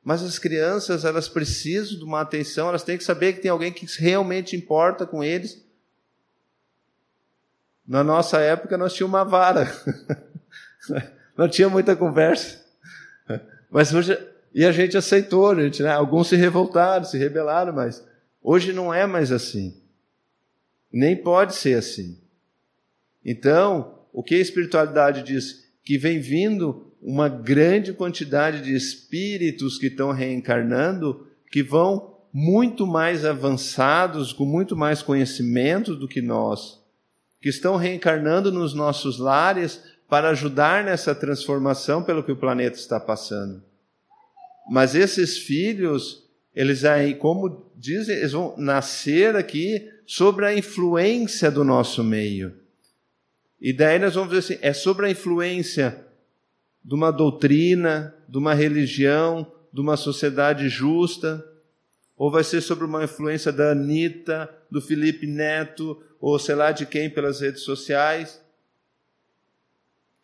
Mas 0.01 0.23
as 0.23 0.39
crianças, 0.39 1.05
elas 1.05 1.29
precisam 1.29 1.99
de 1.99 2.05
uma 2.05 2.21
atenção, 2.21 2.69
elas 2.69 2.85
têm 2.85 2.97
que 2.97 3.03
saber 3.03 3.33
que 3.33 3.41
tem 3.41 3.51
alguém 3.51 3.73
que 3.73 3.85
realmente 4.01 4.55
importa 4.55 5.05
com 5.05 5.25
eles. 5.25 5.61
Na 7.85 8.05
nossa 8.05 8.39
época, 8.39 8.79
nós 8.79 8.95
tínhamos 8.95 9.19
uma 9.19 9.25
vara. 9.25 9.69
Não 11.37 11.49
tinha 11.49 11.69
muita 11.69 11.97
conversa. 11.97 12.65
Mas 13.69 13.93
hoje, 13.93 14.17
e 14.55 14.65
a 14.65 14.71
gente 14.71 14.97
aceitou, 14.97 15.53
gente, 15.57 15.83
né? 15.83 15.91
Alguns 15.91 16.29
se 16.29 16.37
revoltaram, 16.37 17.05
se 17.05 17.19
rebelaram, 17.19 17.73
mas 17.73 18.07
hoje 18.41 18.73
não 18.73 18.95
é 18.95 19.05
mais 19.05 19.33
assim. 19.33 19.83
Nem 20.93 21.17
pode 21.17 21.57
ser 21.57 21.77
assim. 21.77 22.19
Então, 23.31 23.95
o 24.11 24.23
que 24.23 24.37
a 24.37 24.41
espiritualidade 24.41 25.23
diz? 25.23 25.67
Que 25.85 25.99
vem 25.99 26.19
vindo 26.19 26.91
uma 27.03 27.29
grande 27.29 27.93
quantidade 27.93 28.63
de 28.63 28.75
espíritos 28.75 29.77
que 29.77 29.89
estão 29.89 30.13
reencarnando, 30.13 31.27
que 31.53 31.63
vão 31.63 32.17
muito 32.33 32.87
mais 32.87 33.27
avançados, 33.27 34.33
com 34.33 34.47
muito 34.47 34.75
mais 34.75 35.03
conhecimento 35.03 35.95
do 35.95 36.09
que 36.09 36.23
nós, 36.23 36.81
que 37.43 37.51
estão 37.51 37.77
reencarnando 37.77 38.51
nos 38.51 38.73
nossos 38.73 39.19
lares 39.19 39.83
para 40.09 40.31
ajudar 40.31 40.83
nessa 40.83 41.15
transformação 41.15 42.03
pelo 42.03 42.23
que 42.23 42.33
o 42.33 42.37
planeta 42.37 42.79
está 42.79 42.99
passando. 42.99 43.63
Mas 44.71 44.95
esses 44.95 45.37
filhos, 45.37 46.25
eles 46.55 46.83
aí, 46.83 47.15
como 47.15 47.71
dizem, 47.77 48.17
eles 48.17 48.33
vão 48.33 48.55
nascer 48.57 49.37
aqui 49.37 49.87
sobre 50.07 50.47
a 50.47 50.57
influência 50.57 51.51
do 51.51 51.63
nosso 51.63 52.03
meio. 52.03 52.67
E 53.61 53.73
daí 53.73 53.99
nós 53.99 54.15
vamos 54.15 54.31
dizer 54.31 54.55
assim, 54.55 54.67
é 54.67 54.73
sobre 54.73 55.07
a 55.07 55.11
influência 55.11 56.07
de 56.85 56.95
uma 56.95 57.11
doutrina, 57.11 58.15
de 58.29 58.38
uma 58.38 58.55
religião, 58.55 59.50
de 59.73 59.81
uma 59.81 59.97
sociedade 59.97 60.69
justa, 60.69 61.45
ou 62.17 62.31
vai 62.31 62.43
ser 62.43 62.61
sobre 62.61 62.85
uma 62.85 63.05
influência 63.05 63.53
da 63.53 63.73
Anitta, 63.73 64.49
do 64.71 64.81
Felipe 64.81 65.27
Neto, 65.27 66.03
ou 66.21 66.38
sei 66.38 66.55
lá 66.55 66.73
de 66.73 66.87
quem 66.87 67.11
pelas 67.11 67.41
redes 67.41 67.62
sociais. 67.62 68.41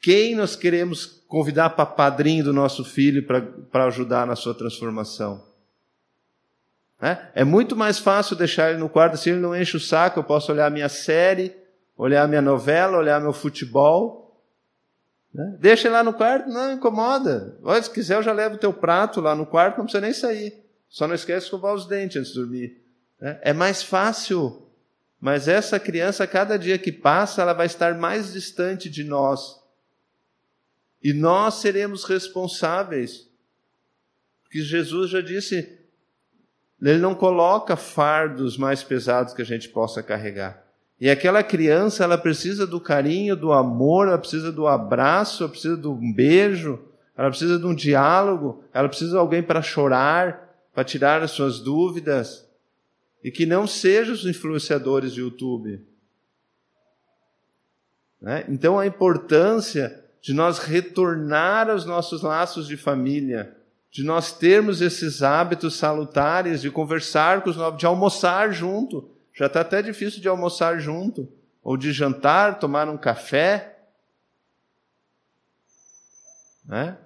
Quem 0.01 0.35
nós 0.35 0.57
queremos 0.57 1.07
convidar 1.29 1.71
para 1.71 1.87
padrinho 1.87 2.45
do 2.45 2.53
nosso 2.53 2.85
filho 2.85 3.27
para 3.71 3.87
ajudar 3.87 4.27
na 4.27 4.37
sua 4.37 4.55
transformação? 4.55 5.45
É? 7.01 7.19
é 7.35 7.45
muito 7.45 7.77
mais 7.77 7.99
fácil 7.99 8.37
deixar 8.37 8.71
ele 8.71 8.79
no 8.79 8.89
quarto 8.89 9.15
assim, 9.15 9.31
ele 9.31 9.41
não 9.41 9.55
enche 9.55 9.77
o 9.77 9.81
saco, 9.81 10.19
eu 10.19 10.25
posso 10.25 10.51
olhar 10.51 10.71
minha 10.71 10.89
série, 10.89 11.55
olhar 11.97 12.29
minha 12.29 12.43
novela, 12.43 12.99
olhar 12.99 13.21
meu 13.21 13.33
futebol, 13.33 14.25
né? 15.35 15.57
Deixa 15.59 15.91
lá 15.91 16.05
no 16.05 16.15
quarto, 16.15 16.49
não 16.49 16.75
incomoda. 16.75 17.59
Olha, 17.63 17.83
se 17.83 17.91
quiser, 17.91 18.17
eu 18.17 18.23
já 18.23 18.33
levo 18.33 18.55
o 18.55 18.59
teu 18.59 18.73
prato 18.73 19.21
lá 19.21 19.35
no 19.35 19.45
quarto, 19.45 19.79
não 19.79 19.85
precisa 19.85 20.01
nem 20.01 20.13
sair. 20.13 20.65
Só 20.89 21.09
não 21.09 21.15
esquece 21.15 21.41
de 21.41 21.45
escovar 21.47 21.75
os 21.75 21.87
dentes 21.87 22.17
antes 22.19 22.33
de 22.33 22.39
dormir. 22.39 22.81
Né? 23.21 23.41
É 23.43 23.53
mais 23.53 23.83
fácil. 23.83 24.63
Mas 25.21 25.49
essa 25.49 25.81
criança, 25.81 26.25
cada 26.27 26.57
dia 26.57 26.79
que 26.79 26.93
passa, 26.93 27.43
ela 27.43 27.53
vai 27.53 27.67
estar 27.67 27.95
mais 27.97 28.33
distante 28.33 28.89
de 28.89 29.03
nós. 29.03 29.61
E 31.03 31.13
nós 31.13 31.55
seremos 31.55 32.05
responsáveis. 32.05 33.29
Porque 34.45 34.61
Jesus 34.61 35.11
já 35.11 35.21
disse, 35.21 35.81
ele 36.81 36.99
não 36.99 37.15
coloca 37.15 37.75
fardos 37.75 38.57
mais 38.57 38.85
pesados 38.85 39.35
que 39.35 39.43
a 39.43 39.47
gente 39.47 39.69
possa 39.69 40.01
carregar. 40.01 40.64
E 41.01 41.11
aquela 41.11 41.43
criança, 41.43 42.05
ela 42.05 42.17
precisa 42.17 42.67
do 42.67 42.81
carinho, 42.81 43.37
do 43.37 43.53
amor, 43.53 44.09
ela 44.09 44.19
precisa 44.19 44.53
do 44.53 44.67
abraço, 44.67 45.43
ela 45.43 45.51
precisa 45.51 45.77
de 45.77 45.89
um 45.89 46.13
beijo, 46.13 46.81
ela 47.17 47.29
precisa 47.29 47.59
de 47.59 47.67
um 47.67 47.75
diálogo, 47.75 48.63
ela 48.73 48.89
precisa 48.89 49.13
de 49.13 49.17
alguém 49.17 49.43
para 49.43 49.61
chorar, 49.61 50.57
para 50.73 50.85
tirar 50.85 51.23
as 51.23 51.33
suas 51.33 51.61
dúvidas. 51.61 52.49
E 53.23 53.31
que 53.31 53.47
não 53.47 53.67
sejam 53.67 54.15
os 54.15 54.25
influenciadores 54.25 55.13
de 55.13 55.21
YouTube. 55.21 55.81
Né? 58.21 58.45
Então, 58.49 58.79
a 58.79 58.87
importância 58.87 60.03
de 60.21 60.33
nós 60.33 60.59
retornar 60.59 61.69
aos 61.69 61.85
nossos 61.85 62.23
laços 62.23 62.67
de 62.67 62.77
família, 62.77 63.57
de 63.91 64.03
nós 64.03 64.33
termos 64.33 64.81
esses 64.81 65.23
hábitos 65.23 65.77
salutares 65.77 66.63
de 66.63 66.71
conversar 66.71 67.43
com 67.43 67.51
os 67.51 67.57
novos, 67.57 67.79
de 67.79 67.87
almoçar 67.87 68.53
junto 68.53 69.14
já 69.35 69.47
está 69.47 69.61
até 69.63 69.83
difícil 69.83 70.21
de 70.21 70.29
almoçar 70.29 70.79
junto, 70.79 71.31
ou 71.61 71.77
de 71.77 71.93
jantar, 71.93 72.61
tomar 72.61 72.89
um 72.89 72.97
café. 72.97 73.81
Né? 76.65 76.97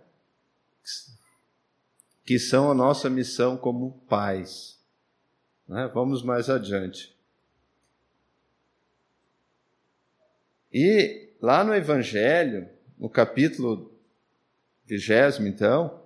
Que 2.24 2.38
são 2.38 2.70
a 2.70 2.74
nossa 2.74 3.08
missão 3.08 3.56
como 3.56 3.92
pais. 4.08 4.78
Né? 5.66 5.90
Vamos 5.94 6.22
mais 6.22 6.50
adiante. 6.50 7.16
E 10.70 11.32
lá 11.40 11.64
no 11.64 11.74
Evangelho, 11.74 12.68
no 12.98 13.08
capítulo 13.08 13.90
vigésimo, 14.84 15.46
então, 15.46 16.02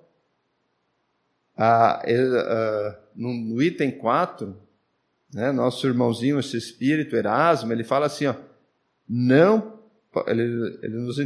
a, 1.56 2.00
a, 2.00 3.00
no, 3.14 3.32
no 3.32 3.62
item 3.62 3.90
4, 3.90 4.56
né, 5.32 5.50
nosso 5.50 5.86
irmãozinho, 5.86 6.38
esse 6.38 6.56
espírito 6.56 7.16
Erasmo, 7.16 7.72
ele 7.72 7.84
fala 7.84 8.06
assim, 8.06 8.26
ó, 8.26 8.34
não, 9.08 9.80
ele, 10.26 10.42
ele 10.82 10.96
nos, 10.96 11.16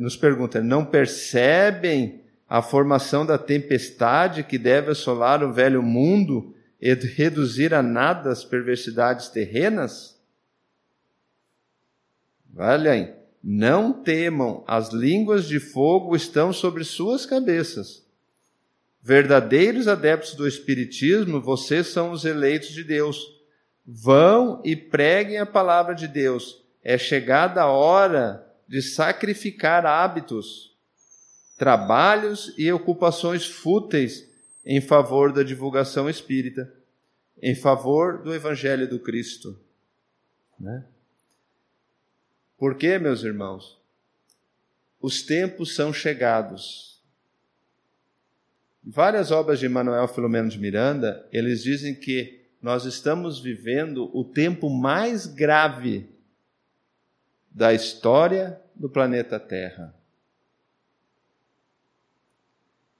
nos 0.00 0.16
pergunta, 0.16 0.62
não 0.62 0.84
percebem 0.84 2.20
a 2.48 2.62
formação 2.62 3.26
da 3.26 3.36
tempestade 3.36 4.44
que 4.44 4.56
deve 4.56 4.92
assolar 4.92 5.42
o 5.42 5.52
velho 5.52 5.82
mundo 5.82 6.54
e 6.80 6.94
reduzir 6.94 7.74
a 7.74 7.82
nada 7.82 8.30
as 8.30 8.44
perversidades 8.44 9.28
terrenas? 9.28 10.16
Olha 12.56 12.92
aí, 12.92 13.14
Não 13.42 13.92
temam, 13.92 14.64
as 14.66 14.92
línguas 14.92 15.46
de 15.46 15.58
fogo 15.58 16.14
estão 16.14 16.52
sobre 16.52 16.84
suas 16.84 17.26
cabeças. 17.26 18.04
Verdadeiros 19.02 19.86
adeptos 19.86 20.34
do 20.34 20.48
Espiritismo, 20.48 21.40
vocês 21.40 21.88
são 21.88 22.10
os 22.10 22.24
eleitos 22.24 22.70
de 22.70 22.82
Deus. 22.82 23.35
Vão 23.86 24.60
e 24.64 24.74
preguem 24.74 25.38
a 25.38 25.46
palavra 25.46 25.94
de 25.94 26.08
Deus. 26.08 26.62
É 26.82 26.98
chegada 26.98 27.62
a 27.62 27.70
hora 27.70 28.44
de 28.66 28.82
sacrificar 28.82 29.86
hábitos, 29.86 30.76
trabalhos 31.56 32.52
e 32.58 32.72
ocupações 32.72 33.46
fúteis 33.46 34.28
em 34.64 34.80
favor 34.80 35.32
da 35.32 35.44
divulgação 35.44 36.10
espírita, 36.10 36.72
em 37.40 37.54
favor 37.54 38.22
do 38.22 38.34
Evangelho 38.34 38.88
do 38.88 38.98
Cristo. 38.98 39.56
Né? 40.58 40.84
Por 42.58 42.74
quê, 42.76 42.98
meus 42.98 43.22
irmãos? 43.22 43.78
Os 45.00 45.22
tempos 45.22 45.76
são 45.76 45.92
chegados. 45.92 47.00
Várias 48.82 49.30
obras 49.30 49.60
de 49.60 49.68
Manuel 49.68 50.08
Filomeno 50.08 50.48
de 50.48 50.58
Miranda, 50.58 51.28
eles 51.30 51.62
dizem 51.62 51.94
que 51.94 52.45
nós 52.60 52.84
estamos 52.84 53.38
vivendo 53.38 54.10
o 54.16 54.24
tempo 54.24 54.68
mais 54.70 55.26
grave 55.26 56.08
da 57.50 57.72
história 57.72 58.60
do 58.74 58.88
planeta 58.88 59.38
Terra, 59.38 59.94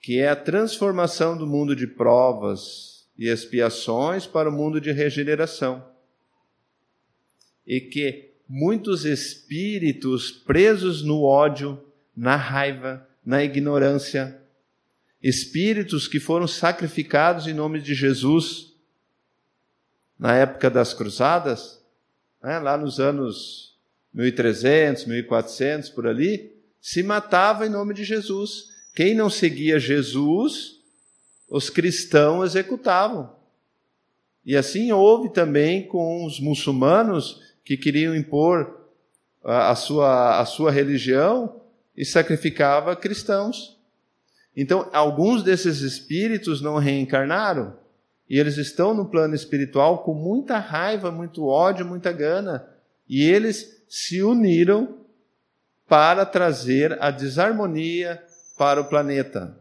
que 0.01 0.19
é 0.19 0.29
a 0.29 0.37
transformação 0.37 1.37
do 1.37 1.47
mundo 1.47 1.75
de 1.75 1.87
provas 1.87 3.07
e 3.19 3.29
expiações 3.29 4.27
para 4.27 4.49
o 4.49 4.53
mundo 4.53 4.81
de 4.81 4.93
regeneração. 4.93 5.85
E 7.67 7.81
que 7.81 8.31
muitos 8.49 9.05
espíritos 9.05 10.31
presos 10.31 11.03
no 11.03 11.23
ódio, 11.23 11.83
na 12.17 12.37
raiva, 12.37 13.07
na 13.25 13.43
ignorância, 13.43 14.41
espíritos 15.21 16.07
que 16.07 16.21
foram 16.21 16.47
sacrificados 16.47 17.49
em 17.49 17.53
nome 17.53 17.81
de 17.81 17.95
Jesus 17.95 18.76
na 20.19 20.35
época 20.35 20.71
das 20.71 20.95
cruzadas, 20.95 21.83
né, 22.43 22.59
lá 22.59 22.77
nos 22.77 22.99
anos 22.99 23.77
1300, 24.15 25.05
1400, 25.05 25.91
por 25.91 26.07
ali, 26.07 26.53
se 26.81 27.03
matava 27.03 27.67
em 27.67 27.71
nome 27.71 27.93
de 27.93 28.05
Jesus. 28.05 28.71
Quem 28.95 29.15
não 29.15 29.29
seguia 29.29 29.79
Jesus, 29.79 30.81
os 31.49 31.69
cristãos 31.69 32.51
executavam. 32.51 33.35
E 34.45 34.57
assim 34.57 34.91
houve 34.93 35.31
também 35.31 35.87
com 35.87 36.25
os 36.25 36.41
muçulmanos 36.41 37.43
que 37.65 37.77
queriam 37.77 38.15
impor 38.15 38.81
a, 39.45 39.75
sua, 39.75 40.41
a 40.41 40.45
sua 40.47 40.71
religião 40.71 41.61
e 41.97 42.05
sacrificava 42.05 42.97
cristãos. 42.97 43.77
Então, 44.57 44.89
alguns 44.93 45.43
desses 45.43 45.81
espíritos 45.81 46.63
não 46.63 46.79
reencarnaram 46.79 47.77
e 48.29 48.39
eles 48.39 48.57
estão 48.57 48.93
no 48.93 49.07
plano 49.07 49.35
espiritual 49.35 50.03
com 50.03 50.13
muita 50.13 50.59
raiva, 50.59 51.11
muito 51.13 51.47
ódio, 51.47 51.87
muita 51.87 52.11
gana. 52.11 52.69
E 53.09 53.23
eles 53.23 53.85
se 53.89 54.23
uniram 54.23 54.99
para 55.89 56.27
trazer 56.27 57.01
a 57.01 57.11
desarmonia 57.11 58.21
para 58.59 58.81
o 58.81 58.89
planeta. 58.89 59.57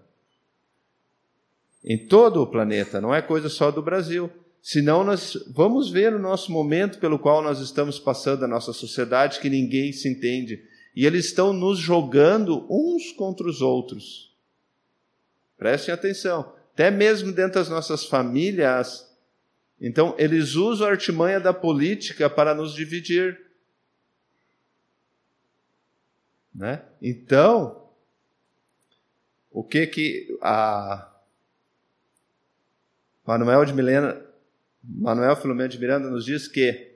Em 1.83 1.97
todo 1.97 2.41
o 2.41 2.47
planeta, 2.47 2.99
não 2.99 3.13
é 3.13 3.21
coisa 3.21 3.49
só 3.49 3.69
do 3.69 3.83
Brasil. 3.83 4.31
Senão 4.59 5.03
nós 5.03 5.37
vamos 5.53 5.91
ver 5.91 6.11
o 6.15 6.19
nosso 6.19 6.51
momento 6.51 6.97
pelo 6.97 7.19
qual 7.19 7.43
nós 7.43 7.59
estamos 7.59 7.99
passando 7.99 8.43
a 8.43 8.47
nossa 8.47 8.73
sociedade 8.73 9.39
que 9.39 9.47
ninguém 9.47 9.93
se 9.93 10.09
entende. 10.09 10.63
E 10.95 11.05
eles 11.05 11.25
estão 11.25 11.53
nos 11.53 11.77
jogando 11.77 12.65
uns 12.67 13.11
contra 13.11 13.47
os 13.47 13.61
outros. 13.61 14.33
Prestem 15.55 15.93
atenção. 15.93 16.54
Até 16.75 16.91
mesmo 16.91 17.31
dentro 17.31 17.53
das 17.53 17.69
nossas 17.69 18.05
famílias. 18.05 19.09
Então, 19.79 20.13
eles 20.17 20.55
usam 20.55 20.85
a 20.85 20.91
artimanha 20.91 21.39
da 21.39 21.53
política 21.53 22.29
para 22.29 22.53
nos 22.53 22.73
dividir. 22.73 23.39
Né? 26.53 26.83
Então, 27.01 27.89
o 29.49 29.63
que 29.63 29.87
que 29.87 30.37
a 30.41 31.09
Manuel 33.25 33.63
de 33.63 33.71
Milena 33.71 34.21
Manuel 34.83 35.37
Filomeno 35.37 35.69
de 35.69 35.79
Miranda 35.79 36.09
nos 36.09 36.25
diz 36.25 36.45
que, 36.45 36.93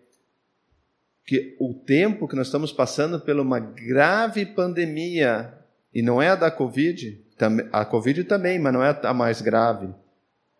que 1.25 1.55
o 1.57 1.73
tempo 1.73 2.27
que 2.27 2.35
nós 2.35 2.47
estamos 2.47 2.73
passando 2.73 3.17
por 3.17 3.39
uma 3.39 3.59
grave 3.59 4.45
pandemia, 4.45 5.53
e 5.93 6.01
não 6.01 6.21
é 6.21 6.27
a 6.27 6.35
da 6.35 6.51
Covid, 6.51 7.25
a 7.71 7.85
Covid 7.85 8.23
também, 8.25 8.59
mas 8.59 8.73
não 8.73 8.83
é 8.83 8.99
a 9.03 9.13
mais 9.13 9.41
grave. 9.41 9.93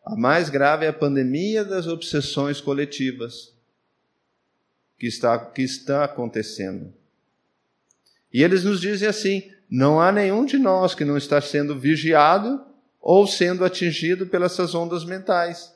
A 0.06 0.16
mais 0.16 0.50
grave 0.50 0.86
é 0.86 0.90
a 0.90 0.94
pandemia 0.94 1.64
das 1.64 1.88
obsessões 1.88 2.62
coletivas 2.62 3.54
que 4.98 5.08
está, 5.08 5.38
que 5.38 5.62
está 5.62 6.04
acontecendo. 6.04 6.94
E 8.34 8.44
eles 8.44 8.64
nos 8.64 8.80
dizem 8.80 9.08
assim: 9.08 9.52
não 9.70 10.00
há 10.00 10.12
nenhum 10.12 10.46
de 10.46 10.58
nós 10.58 10.96
que 10.96 11.06
não 11.06 11.18
está 11.18 11.40
sendo 11.42 11.78
vigiado 11.78 12.62
ou 13.00 13.26
sendo 13.28 13.64
atingido 13.64 14.28
pelas 14.28 14.58
ondas 14.76 15.06
mentais. 15.06 15.74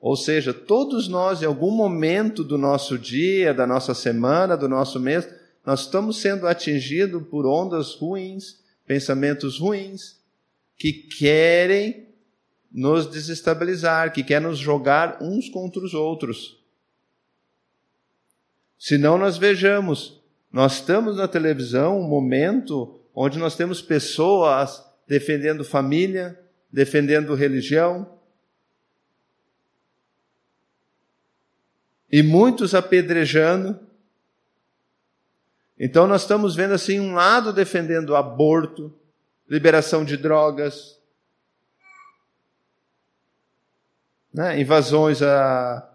Ou 0.00 0.14
seja, 0.14 0.54
todos 0.54 1.08
nós, 1.08 1.42
em 1.42 1.46
algum 1.46 1.72
momento 1.72 2.44
do 2.44 2.56
nosso 2.56 2.96
dia, 2.96 3.52
da 3.52 3.66
nossa 3.66 3.94
semana, 3.94 4.56
do 4.56 4.68
nosso 4.68 5.00
mês, 5.00 5.28
nós 5.66 5.80
estamos 5.80 6.20
sendo 6.20 6.46
atingidos 6.46 7.22
por 7.28 7.46
ondas 7.46 7.94
ruins, 7.94 8.60
pensamentos 8.88 9.58
ruins, 9.60 10.18
que 10.76 10.92
querem 10.92 12.08
nos 12.72 13.06
desestabilizar, 13.06 14.12
que 14.12 14.24
querem 14.24 14.48
nos 14.48 14.58
jogar 14.58 15.22
uns 15.22 15.48
contra 15.48 15.82
os 15.84 15.94
outros. 15.94 16.58
Se 18.78 18.96
não 18.98 19.18
nós 19.18 19.36
vejamos, 19.36 20.20
nós 20.50 20.74
estamos 20.74 21.16
na 21.16 21.28
televisão 21.28 22.00
um 22.00 22.08
momento 22.08 22.98
onde 23.14 23.38
nós 23.38 23.54
temos 23.54 23.82
pessoas 23.82 24.82
defendendo 25.06 25.64
família, 25.64 26.38
defendendo 26.72 27.34
religião, 27.34 28.18
e 32.10 32.22
muitos 32.22 32.74
apedrejando. 32.74 33.78
Então 35.78 36.06
nós 36.06 36.22
estamos 36.22 36.54
vendo 36.54 36.74
assim 36.74 36.98
um 36.98 37.14
lado 37.14 37.52
defendendo 37.52 38.16
aborto, 38.16 38.92
liberação 39.48 40.04
de 40.04 40.16
drogas, 40.16 40.98
né, 44.32 44.60
invasões 44.60 45.22
a, 45.22 45.88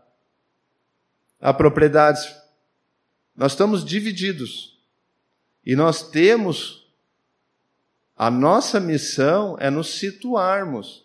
a 1.39 1.53
propriedades. 1.53 2.33
Nós 3.35 3.51
estamos 3.51 3.83
divididos. 3.83 4.79
E 5.65 5.75
nós 5.75 6.09
temos 6.09 6.91
a 8.15 8.29
nossa 8.29 8.79
missão 8.79 9.57
é 9.59 9.69
nos 9.69 9.95
situarmos 9.99 11.03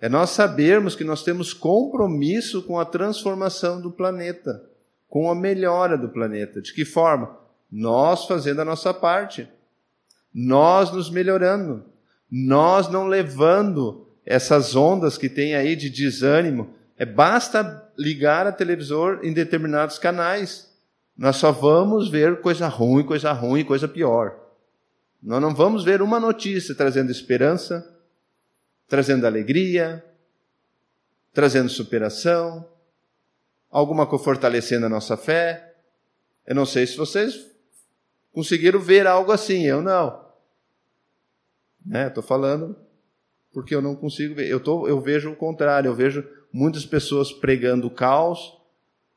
é 0.00 0.08
nós 0.08 0.30
sabermos 0.30 0.96
que 0.96 1.04
nós 1.04 1.22
temos 1.22 1.52
compromisso 1.52 2.62
com 2.62 2.80
a 2.80 2.86
transformação 2.86 3.80
do 3.80 3.90
planeta, 3.90 4.69
com 5.10 5.28
a 5.28 5.34
melhora 5.34 5.98
do 5.98 6.08
planeta. 6.08 6.62
De 6.62 6.72
que 6.72 6.84
forma? 6.84 7.36
Nós 7.70 8.26
fazendo 8.26 8.60
a 8.60 8.64
nossa 8.64 8.94
parte, 8.94 9.48
nós 10.32 10.92
nos 10.92 11.10
melhorando, 11.10 11.84
nós 12.30 12.88
não 12.88 13.08
levando 13.08 14.06
essas 14.24 14.76
ondas 14.76 15.18
que 15.18 15.28
tem 15.28 15.56
aí 15.56 15.74
de 15.74 15.90
desânimo. 15.90 16.72
É 16.96 17.04
basta 17.04 17.90
ligar 17.98 18.46
a 18.46 18.52
televisor 18.52 19.20
em 19.22 19.32
determinados 19.32 19.98
canais. 19.98 20.70
Nós 21.18 21.36
só 21.36 21.50
vamos 21.50 22.08
ver 22.08 22.40
coisa 22.40 22.68
ruim, 22.68 23.04
coisa 23.04 23.32
ruim, 23.32 23.64
coisa 23.64 23.88
pior. 23.88 24.38
Nós 25.20 25.42
não 25.42 25.54
vamos 25.54 25.84
ver 25.84 26.00
uma 26.00 26.20
notícia 26.20 26.74
trazendo 26.74 27.10
esperança, 27.10 27.84
trazendo 28.88 29.26
alegria, 29.26 30.04
trazendo 31.32 31.68
superação, 31.68 32.66
alguma 33.70 34.06
fortalecendo 34.18 34.86
a 34.86 34.88
nossa 34.88 35.16
fé. 35.16 35.74
Eu 36.46 36.54
não 36.54 36.66
sei 36.66 36.86
se 36.86 36.96
vocês 36.96 37.46
conseguiram 38.32 38.80
ver 38.80 39.06
algo 39.06 39.30
assim, 39.32 39.66
eu 39.66 39.80
não. 39.80 40.28
Estou 41.86 42.22
né? 42.22 42.28
falando 42.28 42.76
porque 43.52 43.74
eu 43.74 43.82
não 43.82 43.94
consigo 43.94 44.34
ver. 44.34 44.48
Eu, 44.48 44.60
tô, 44.60 44.86
eu 44.86 45.00
vejo 45.00 45.30
o 45.30 45.36
contrário, 45.36 45.88
eu 45.88 45.94
vejo 45.94 46.26
muitas 46.52 46.84
pessoas 46.86 47.32
pregando 47.32 47.86
o 47.86 47.90
caos, 47.90 48.56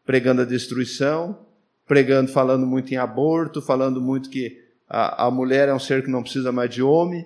pregando 0.06 0.42
a 0.42 0.46
destruição, 0.46 1.46
pregando, 1.88 2.32
falando 2.32 2.66
muito 2.66 2.94
em 2.94 2.98
aborto, 2.98 3.62
falando 3.62 4.02
muito 4.02 4.30
que 4.30 4.62
a, 4.90 5.28
a 5.28 5.32
mulher 5.32 5.70
é 5.70 5.74
um 5.74 5.80
ser 5.80 6.04
que 6.04 6.10
não 6.10 6.24
precisa 6.24 6.52
mais 6.52 6.70
de 6.70 6.82
homem. 6.82 7.26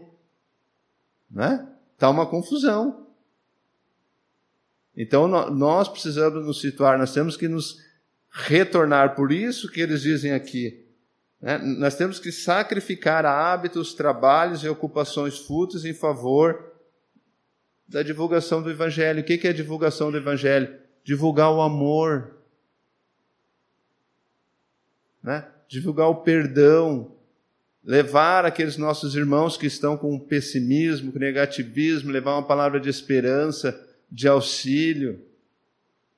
Né? 1.30 1.68
Está 1.94 2.10
uma 2.10 2.26
confusão. 2.26 3.07
Então 4.98 5.28
nós 5.28 5.88
precisamos 5.88 6.44
nos 6.44 6.60
situar, 6.60 6.98
nós 6.98 7.14
temos 7.14 7.38
que 7.38 7.48
nos 7.48 7.78
retornar. 8.32 9.16
Por 9.16 9.32
isso 9.32 9.72
que 9.72 9.80
eles 9.80 10.02
dizem 10.02 10.34
aqui, 10.34 10.84
Né? 11.40 11.58
Nós 11.60 11.96
temos 11.96 12.20
que 12.20 12.32
sacrificar 12.32 13.26
hábitos, 13.26 13.94
trabalhos 13.94 14.64
e 14.64 14.70
ocupações 14.70 15.38
fúteis 15.38 15.86
em 15.86 15.94
favor 15.94 16.74
da 17.88 18.04
divulgação 18.04 18.62
do 18.62 18.72
Evangelho. 18.72 19.22
O 19.22 19.24
que 19.24 19.48
é 19.48 19.52
a 19.52 19.54
divulgação 19.54 20.12
do 20.12 20.18
Evangelho? 20.18 20.76
Divulgar 21.04 21.52
o 21.54 21.62
amor, 21.62 22.36
né? 25.24 25.48
divulgar 25.68 26.10
o 26.10 26.16
perdão, 26.16 27.16
levar 27.84 28.46
aqueles 28.46 28.76
nossos 28.76 29.16
irmãos 29.16 29.56
que 29.56 29.68
estão 29.68 29.96
com 29.96 30.20
pessimismo, 30.20 31.12
com 31.12 31.20
negativismo, 31.20 32.12
levar 32.12 32.34
uma 32.34 32.48
palavra 32.48 32.80
de 32.80 32.90
esperança, 32.90 33.80
de 34.12 34.28
auxílio, 34.28 35.22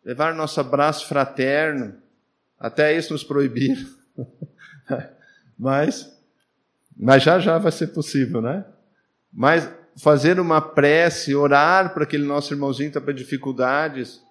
levar 0.03 0.33
nosso 0.33 0.59
abraço 0.59 1.07
fraterno. 1.07 1.95
Até 2.59 2.95
isso 2.95 3.13
nos 3.13 3.23
proibiram. 3.23 3.85
mas, 5.57 6.11
mas 6.97 7.23
já 7.23 7.39
já 7.39 7.57
vai 7.57 7.71
ser 7.71 7.87
possível, 7.87 8.41
né? 8.41 8.65
Mas 9.31 9.69
fazer 9.95 10.39
uma 10.39 10.61
prece, 10.61 11.35
orar 11.35 11.93
para 11.93 12.03
aquele 12.03 12.23
nosso 12.23 12.53
irmãozinho 12.53 12.91
que 12.91 12.97
está 12.97 13.11
com 13.11 13.15
dificuldades, 13.15 14.21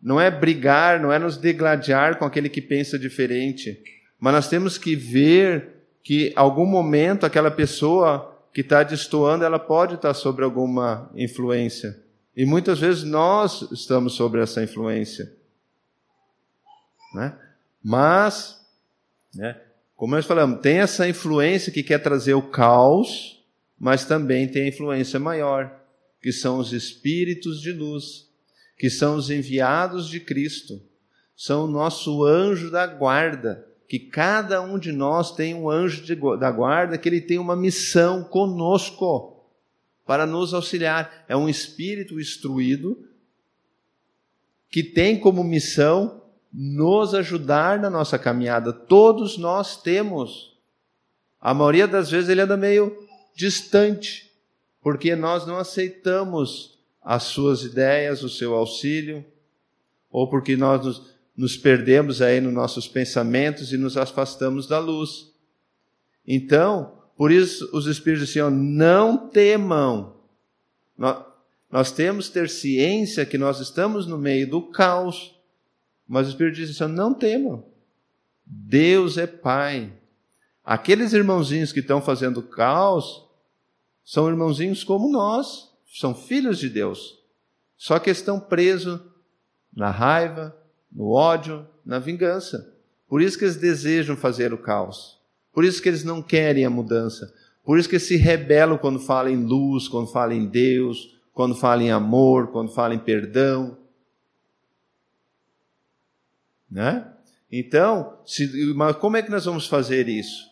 não 0.00 0.20
é 0.20 0.30
brigar, 0.30 1.00
não 1.00 1.12
é 1.12 1.18
nos 1.18 1.36
degladiar 1.36 2.18
com 2.18 2.24
aquele 2.24 2.48
que 2.48 2.62
pensa 2.62 2.98
diferente 2.98 3.82
mas 4.18 4.34
nós 4.34 4.48
temos 4.48 4.76
que 4.76 4.96
ver 4.96 5.84
que 6.02 6.32
algum 6.34 6.66
momento 6.66 7.24
aquela 7.24 7.50
pessoa 7.50 8.36
que 8.52 8.62
está 8.62 8.82
destoando, 8.82 9.44
ela 9.44 9.58
pode 9.58 9.94
estar 9.94 10.14
sobre 10.14 10.44
alguma 10.44 11.10
influência. 11.14 11.96
E 12.38 12.46
muitas 12.46 12.78
vezes 12.78 13.02
nós 13.02 13.68
estamos 13.72 14.12
sobre 14.12 14.40
essa 14.40 14.62
influência. 14.62 15.28
Né? 17.12 17.36
Mas, 17.82 18.64
né, 19.34 19.60
como 19.96 20.14
nós 20.14 20.24
falamos, 20.24 20.60
tem 20.60 20.78
essa 20.78 21.08
influência 21.08 21.72
que 21.72 21.82
quer 21.82 21.98
trazer 21.98 22.34
o 22.34 22.48
caos, 22.48 23.44
mas 23.76 24.04
também 24.04 24.46
tem 24.46 24.62
a 24.62 24.68
influência 24.68 25.18
maior, 25.18 25.82
que 26.22 26.30
são 26.30 26.60
os 26.60 26.72
espíritos 26.72 27.60
de 27.60 27.72
luz, 27.72 28.28
que 28.78 28.88
são 28.88 29.16
os 29.16 29.30
enviados 29.30 30.08
de 30.08 30.20
Cristo, 30.20 30.80
são 31.36 31.64
o 31.64 31.68
nosso 31.68 32.24
anjo 32.24 32.70
da 32.70 32.86
guarda 32.86 33.66
que 33.88 33.98
cada 33.98 34.62
um 34.62 34.78
de 34.78 34.92
nós 34.92 35.34
tem 35.34 35.56
um 35.56 35.68
anjo 35.68 36.04
de, 36.04 36.14
da 36.38 36.52
guarda, 36.52 36.96
que 36.96 37.08
ele 37.08 37.20
tem 37.20 37.38
uma 37.38 37.56
missão 37.56 38.22
conosco 38.22 39.37
para 40.08 40.26
nos 40.26 40.54
auxiliar. 40.54 41.24
É 41.28 41.36
um 41.36 41.48
espírito 41.48 42.18
instruído 42.18 43.06
que 44.70 44.82
tem 44.82 45.20
como 45.20 45.44
missão 45.44 46.22
nos 46.50 47.14
ajudar 47.14 47.78
na 47.78 47.90
nossa 47.90 48.18
caminhada. 48.18 48.72
Todos 48.72 49.36
nós 49.36 49.80
temos. 49.80 50.56
A 51.38 51.52
maioria 51.52 51.86
das 51.86 52.10
vezes 52.10 52.30
ele 52.30 52.40
anda 52.40 52.56
meio 52.56 52.96
distante, 53.36 54.32
porque 54.80 55.14
nós 55.14 55.46
não 55.46 55.58
aceitamos 55.58 56.78
as 57.00 57.24
suas 57.24 57.62
ideias, 57.62 58.24
o 58.24 58.28
seu 58.28 58.54
auxílio, 58.54 59.24
ou 60.10 60.28
porque 60.28 60.56
nós 60.56 60.84
nos 60.84 61.18
nos 61.38 61.56
perdemos 61.56 62.20
aí 62.20 62.40
nos 62.40 62.52
nossos 62.52 62.88
pensamentos 62.88 63.72
e 63.72 63.76
nos 63.76 63.96
afastamos 63.96 64.66
da 64.66 64.80
luz. 64.80 65.32
Então, 66.26 66.97
por 67.18 67.32
isso 67.32 67.68
os 67.72 67.88
Espíritos 67.88 68.28
dizem, 68.28 68.42
ó, 68.42 68.48
não 68.48 69.28
temam. 69.28 70.14
Nós, 71.68 71.90
temos 71.90 72.28
que 72.28 72.34
ter 72.34 72.48
ciência 72.48 73.26
que 73.26 73.36
nós 73.36 73.58
estamos 73.58 74.06
no 74.06 74.16
meio 74.16 74.48
do 74.48 74.62
caos, 74.62 75.34
mas 76.06 76.28
o 76.28 76.30
Espírito 76.30 76.54
diz 76.54 76.80
assim, 76.80 76.92
não 76.94 77.12
temam. 77.12 77.64
Deus 78.46 79.18
é 79.18 79.26
Pai. 79.26 79.92
Aqueles 80.64 81.12
irmãozinhos 81.12 81.72
que 81.72 81.80
estão 81.80 82.00
fazendo 82.00 82.40
caos 82.40 83.26
são 84.04 84.28
irmãozinhos 84.28 84.84
como 84.84 85.10
nós, 85.10 85.72
são 85.92 86.14
filhos 86.14 86.56
de 86.56 86.68
Deus. 86.68 87.18
Só 87.76 87.98
que 87.98 88.10
estão 88.10 88.38
presos 88.38 89.00
na 89.74 89.90
raiva, 89.90 90.56
no 90.92 91.10
ódio, 91.10 91.66
na 91.84 91.98
vingança. 91.98 92.72
Por 93.08 93.20
isso 93.20 93.36
que 93.36 93.44
eles 93.44 93.56
desejam 93.56 94.16
fazer 94.16 94.54
o 94.54 94.58
caos. 94.58 95.17
Por 95.58 95.64
isso 95.64 95.82
que 95.82 95.88
eles 95.88 96.04
não 96.04 96.22
querem 96.22 96.64
a 96.64 96.70
mudança. 96.70 97.34
Por 97.64 97.80
isso 97.80 97.88
que 97.88 97.96
eles 97.96 98.06
se 98.06 98.14
rebelam 98.14 98.78
quando 98.78 99.00
falam 99.00 99.32
em 99.32 99.44
luz, 99.44 99.88
quando 99.88 100.06
falam 100.06 100.36
em 100.36 100.46
Deus, 100.46 101.18
quando 101.34 101.56
falam 101.56 101.84
em 101.84 101.90
amor, 101.90 102.52
quando 102.52 102.72
falam 102.72 102.94
em 102.94 103.00
perdão. 103.00 103.76
Né? 106.70 107.12
Então, 107.50 108.20
se, 108.24 108.72
mas 108.76 108.94
como 108.98 109.16
é 109.16 109.22
que 109.22 109.32
nós 109.32 109.46
vamos 109.46 109.66
fazer 109.66 110.08
isso? 110.08 110.48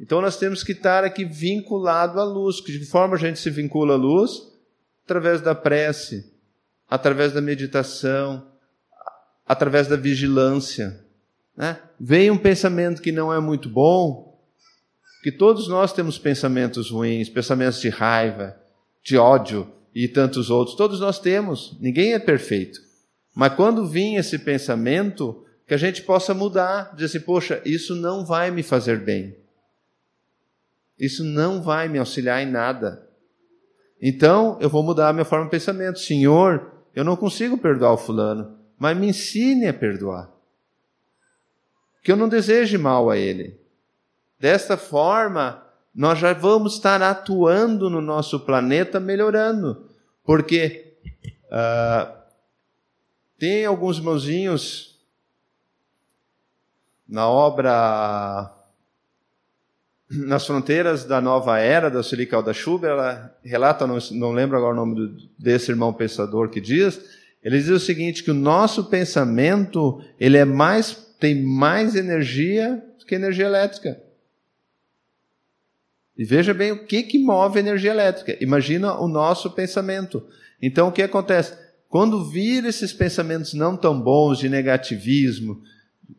Então 0.00 0.22
nós 0.22 0.38
temos 0.38 0.62
que 0.62 0.72
estar 0.72 1.04
aqui 1.04 1.26
vinculado 1.26 2.18
à 2.18 2.24
luz. 2.24 2.56
De 2.56 2.78
que 2.78 2.86
forma 2.86 3.16
a 3.16 3.18
gente 3.18 3.38
se 3.38 3.50
vincula 3.50 3.92
à 3.92 3.98
luz? 3.98 4.40
Através 5.04 5.42
da 5.42 5.54
prece, 5.54 6.32
através 6.88 7.30
da 7.30 7.42
meditação, 7.42 8.42
através 9.46 9.86
da 9.86 9.96
vigilância. 9.96 11.04
Né? 11.54 11.78
Vem 12.00 12.30
um 12.30 12.38
pensamento 12.38 13.02
que 13.02 13.12
não 13.12 13.30
é 13.30 13.38
muito 13.38 13.68
bom, 13.68 14.34
que 15.26 15.32
todos 15.32 15.66
nós 15.66 15.92
temos 15.92 16.20
pensamentos 16.20 16.88
ruins, 16.88 17.28
pensamentos 17.28 17.80
de 17.80 17.88
raiva, 17.88 18.56
de 19.02 19.18
ódio 19.18 19.66
e 19.92 20.06
tantos 20.06 20.50
outros, 20.50 20.76
todos 20.76 21.00
nós 21.00 21.18
temos, 21.18 21.76
ninguém 21.80 22.12
é 22.12 22.18
perfeito. 22.20 22.78
Mas 23.34 23.52
quando 23.54 23.88
vir 23.88 24.14
esse 24.14 24.38
pensamento, 24.38 25.44
que 25.66 25.74
a 25.74 25.76
gente 25.76 26.02
possa 26.02 26.32
mudar, 26.32 26.94
dizer 26.94 27.06
assim, 27.06 27.26
poxa, 27.26 27.60
isso 27.64 27.96
não 27.96 28.24
vai 28.24 28.52
me 28.52 28.62
fazer 28.62 29.00
bem. 29.00 29.36
Isso 30.96 31.24
não 31.24 31.60
vai 31.60 31.88
me 31.88 31.98
auxiliar 31.98 32.40
em 32.40 32.48
nada. 32.48 33.04
Então, 34.00 34.56
eu 34.60 34.70
vou 34.70 34.84
mudar 34.84 35.08
a 35.08 35.12
minha 35.12 35.24
forma 35.24 35.46
de 35.46 35.50
pensamento. 35.50 35.98
Senhor, 35.98 36.70
eu 36.94 37.02
não 37.02 37.16
consigo 37.16 37.58
perdoar 37.58 37.94
o 37.94 37.98
fulano 37.98 38.56
mas 38.78 38.96
me 38.96 39.08
ensine 39.08 39.66
a 39.66 39.74
perdoar. 39.74 40.30
Que 42.04 42.12
eu 42.12 42.16
não 42.16 42.28
deseje 42.28 42.78
mal 42.78 43.10
a 43.10 43.16
ele. 43.16 43.65
Desta 44.38 44.76
forma, 44.76 45.62
nós 45.94 46.18
já 46.18 46.32
vamos 46.32 46.74
estar 46.74 47.00
atuando 47.02 47.88
no 47.88 48.00
nosso 48.00 48.40
planeta 48.40 49.00
melhorando. 49.00 49.86
Porque 50.24 50.94
uh, 51.46 52.12
tem 53.38 53.64
alguns 53.64 53.98
irmãozinhos 53.98 54.98
na 57.08 57.28
obra 57.28 58.52
nas 60.08 60.46
fronteiras 60.46 61.04
da 61.04 61.20
nova 61.20 61.58
era 61.58 61.90
da 61.90 62.02
Silical 62.02 62.42
da 62.42 62.52
Chuba, 62.52 62.86
ela 62.86 63.36
relata, 63.42 63.86
não, 63.86 63.98
não 64.12 64.32
lembro 64.32 64.56
agora 64.56 64.72
o 64.72 64.76
nome 64.76 64.94
do, 64.94 65.28
desse 65.38 65.70
irmão 65.70 65.92
pensador 65.92 66.48
que 66.48 66.60
diz, 66.60 67.00
ele 67.42 67.58
diz 67.58 67.68
o 67.68 67.80
seguinte, 67.80 68.22
que 68.22 68.30
o 68.30 68.34
nosso 68.34 68.84
pensamento, 68.84 70.00
ele 70.18 70.36
é 70.36 70.44
mais, 70.44 70.94
tem 71.18 71.42
mais 71.42 71.94
energia 71.96 72.82
do 72.98 73.04
que 73.04 73.14
energia 73.14 73.46
elétrica. 73.46 74.00
E 76.16 76.24
veja 76.24 76.54
bem 76.54 76.72
o 76.72 76.86
que, 76.86 77.02
que 77.02 77.18
move 77.18 77.58
a 77.58 77.60
energia 77.60 77.90
elétrica. 77.90 78.36
Imagina 78.40 78.98
o 78.98 79.06
nosso 79.06 79.50
pensamento. 79.50 80.26
Então, 80.60 80.88
o 80.88 80.92
que 80.92 81.02
acontece? 81.02 81.56
Quando 81.88 82.24
vir 82.24 82.64
esses 82.64 82.92
pensamentos 82.92 83.54
não 83.54 83.76
tão 83.76 84.00
bons 84.00 84.38
de 84.38 84.48
negativismo, 84.48 85.62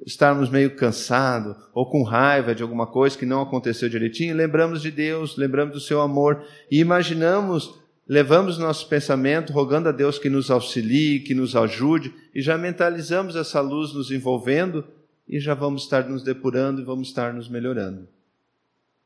estarmos 0.05 0.49
meio 0.49 0.75
cansados 0.75 1.55
ou 1.73 1.89
com 1.89 2.03
raiva 2.03 2.53
de 2.53 2.63
alguma 2.63 2.87
coisa 2.87 3.17
que 3.17 3.25
não 3.25 3.41
aconteceu 3.41 3.89
direitinho, 3.89 4.35
lembramos 4.35 4.81
de 4.81 4.91
Deus, 4.91 5.37
lembramos 5.37 5.73
do 5.73 5.79
seu 5.79 6.01
amor 6.01 6.43
e 6.69 6.79
imaginamos 6.79 7.75
levamos 8.07 8.57
nosso 8.57 8.87
pensamento 8.87 9.51
rogando 9.51 9.89
a 9.89 9.91
Deus 9.91 10.17
que 10.17 10.29
nos 10.29 10.49
auxilie, 10.49 11.19
que 11.19 11.35
nos 11.35 11.55
ajude, 11.55 12.13
e 12.33 12.41
já 12.41 12.57
mentalizamos 12.57 13.35
essa 13.35 13.59
luz 13.59 13.93
nos 13.93 14.11
envolvendo 14.11 14.85
e 15.27 15.39
já 15.39 15.53
vamos 15.53 15.83
estar 15.83 16.07
nos 16.07 16.23
depurando 16.23 16.81
e 16.81 16.85
vamos 16.85 17.09
estar 17.09 17.33
nos 17.33 17.49
melhorando. 17.49 18.07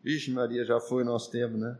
Vixe, 0.04 0.32
Maria, 0.32 0.66
já 0.66 0.80
foi 0.80 1.04
o 1.04 1.06
nosso 1.06 1.32
tempo, 1.32 1.58
né? 1.58 1.78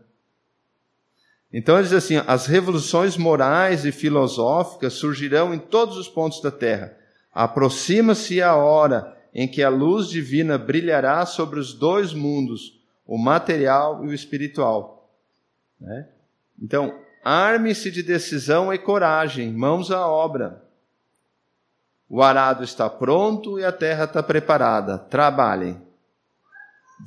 Então 1.52 1.76
ele 1.76 1.84
diz 1.84 1.94
assim: 1.94 2.18
as 2.28 2.46
revoluções 2.46 3.18
morais 3.18 3.86
e 3.86 3.92
filosóficas 3.92 4.94
surgirão 4.94 5.54
em 5.54 5.60
todos 5.60 5.98
os 5.98 6.08
pontos 6.08 6.42
da 6.42 6.52
terra. 6.52 6.98
Aproxima-se 7.34 8.42
a 8.42 8.56
hora 8.56 9.18
em 9.34 9.48
que 9.48 9.64
a 9.64 9.70
luz 9.70 10.08
divina 10.08 10.58
brilhará 10.58 11.26
sobre 11.26 11.60
os 11.60 11.74
dois 11.74 12.14
mundos, 12.14 12.80
o 13.06 13.18
material 13.18 14.06
e 14.06 14.08
o 14.08 14.14
espiritual. 14.14 15.10
Né? 15.80 16.08
Então, 16.62 17.02
Arme-se 17.24 17.92
de 17.92 18.02
decisão 18.02 18.74
e 18.74 18.80
coragem, 18.80 19.52
mãos 19.52 19.92
à 19.92 20.08
obra. 20.08 20.64
O 22.10 22.22
arado 22.22 22.64
está 22.64 22.90
pronto 22.90 23.60
e 23.60 23.64
a 23.64 23.72
terra 23.72 24.06
está 24.06 24.24
preparada. 24.24 24.98
Trabalhem. 24.98 25.80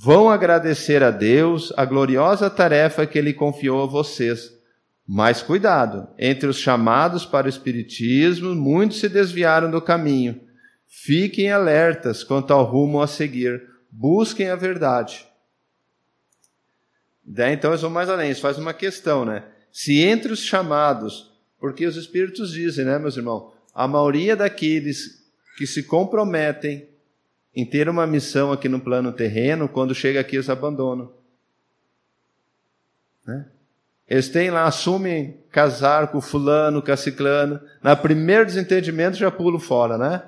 Vão 0.00 0.28
agradecer 0.28 1.02
a 1.02 1.11
Deus 1.11 1.72
a 1.76 1.85
gloriosa 1.85 2.50
tarefa 2.50 3.07
que 3.07 3.18
Ele 3.18 3.33
confiou 3.33 3.83
a 3.83 3.87
vocês. 3.87 4.52
Mas 5.07 5.42
cuidado, 5.42 6.09
entre 6.18 6.48
os 6.48 6.59
chamados 6.59 7.26
para 7.26 7.46
o 7.46 7.50
Espiritismo, 7.50 8.54
muitos 8.54 9.00
se 9.00 9.09
desviaram 9.09 9.70
do 9.70 9.80
caminho. 9.80 10.40
Fiquem 10.87 11.50
alertas 11.50 12.24
quanto 12.24 12.52
ao 12.52 12.64
rumo 12.64 13.00
a 13.00 13.07
seguir. 13.07 13.62
busquem 13.90 14.48
a 14.50 14.57
verdade. 14.57 15.24
Daí, 17.24 17.54
então 17.54 17.70
eles 17.70 17.80
vão 17.80 17.90
mais 17.90 18.09
além, 18.09 18.30
isso 18.30 18.40
faz 18.40 18.59
uma 18.59 18.74
questão, 18.74 19.24
né? 19.24 19.44
Se 19.72 20.00
entre 20.02 20.33
os 20.33 20.40
chamados, 20.40 21.33
porque 21.61 21.87
os 21.87 21.96
Espíritos 21.96 22.52
dizem, 22.52 22.85
né, 22.85 22.98
meus 22.98 23.16
irmãos, 23.16 23.52
a 23.72 23.87
maioria 23.87 24.35
daqueles 24.35 25.22
que 25.57 25.66
se 25.66 25.85
comprometem 25.85 26.88
em 27.54 27.64
ter 27.64 27.88
uma 27.88 28.06
missão 28.06 28.52
aqui 28.52 28.68
no 28.68 28.80
plano 28.80 29.12
terreno, 29.12 29.68
quando 29.68 29.94
chega 29.94 30.20
aqui 30.20 30.36
eles 30.36 30.50
abandonam. 30.50 31.12
Né? 33.26 33.46
Eles 34.08 34.28
têm 34.28 34.50
lá, 34.50 34.64
assumem 34.64 35.38
casar 35.50 36.08
com 36.08 36.20
fulano, 36.20 36.82
com 36.82 36.96
ciclano, 36.96 37.60
na 37.82 37.96
primeiro 37.96 38.44
desentendimento 38.44 39.16
já 39.16 39.30
pulam 39.30 39.58
fora, 39.58 39.96
né? 39.96 40.22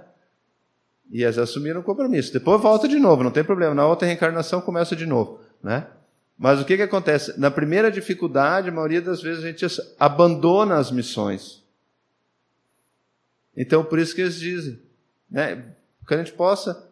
E 1.11 1.23
eles 1.23 1.39
assumiram 1.39 1.81
o 1.81 1.85
compromisso. 1.85 2.33
Depois 2.33 2.61
volta 2.61 2.89
de 2.89 2.99
novo, 2.99 3.23
não 3.23 3.31
tem 3.31 3.45
problema. 3.45 3.75
Na 3.75 3.87
outra 3.87 4.07
reencarnação 4.07 4.61
começa 4.61 4.97
de 4.97 5.05
novo, 5.05 5.41
né? 5.63 5.87
Mas 6.39 6.61
o 6.61 6.65
que, 6.65 6.77
que 6.77 6.83
acontece? 6.83 7.39
Na 7.39 7.51
primeira 7.51 7.91
dificuldade, 7.91 8.69
a 8.69 8.73
maioria 8.73 9.01
das 9.01 9.23
vezes 9.23 9.45
a 9.45 9.47
gente 9.47 9.67
abandona 9.99 10.77
as 10.77 10.91
missões. 10.91 11.63
Então, 13.57 13.85
por 13.85 13.99
isso 13.99 14.15
que 14.15 14.21
eles 14.21 14.39
dizem, 14.39 14.81
né? 15.31 15.65
Que 16.07 16.15
a 16.15 16.19
gente 16.19 16.33
possa 16.33 16.86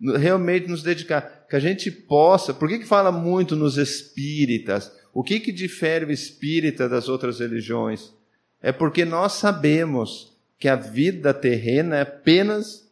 realmente 0.00 0.68
nos 0.68 0.82
dedicar, 0.82 1.46
que 1.48 1.56
a 1.56 1.60
gente 1.60 1.90
possa. 1.90 2.54
Por 2.54 2.68
que, 2.68 2.78
que 2.78 2.86
fala 2.86 3.10
muito 3.10 3.56
nos 3.56 3.76
espíritas? 3.76 4.92
O 5.12 5.22
que, 5.22 5.40
que 5.40 5.52
difere 5.52 6.04
o 6.04 6.12
espírita 6.12 6.88
das 6.88 7.08
outras 7.08 7.40
religiões? 7.40 8.12
É 8.62 8.72
porque 8.72 9.04
nós 9.04 9.32
sabemos 9.32 10.36
que 10.58 10.68
a 10.68 10.76
vida 10.76 11.32
terrena 11.32 11.96
é 11.96 12.02
apenas 12.02 12.88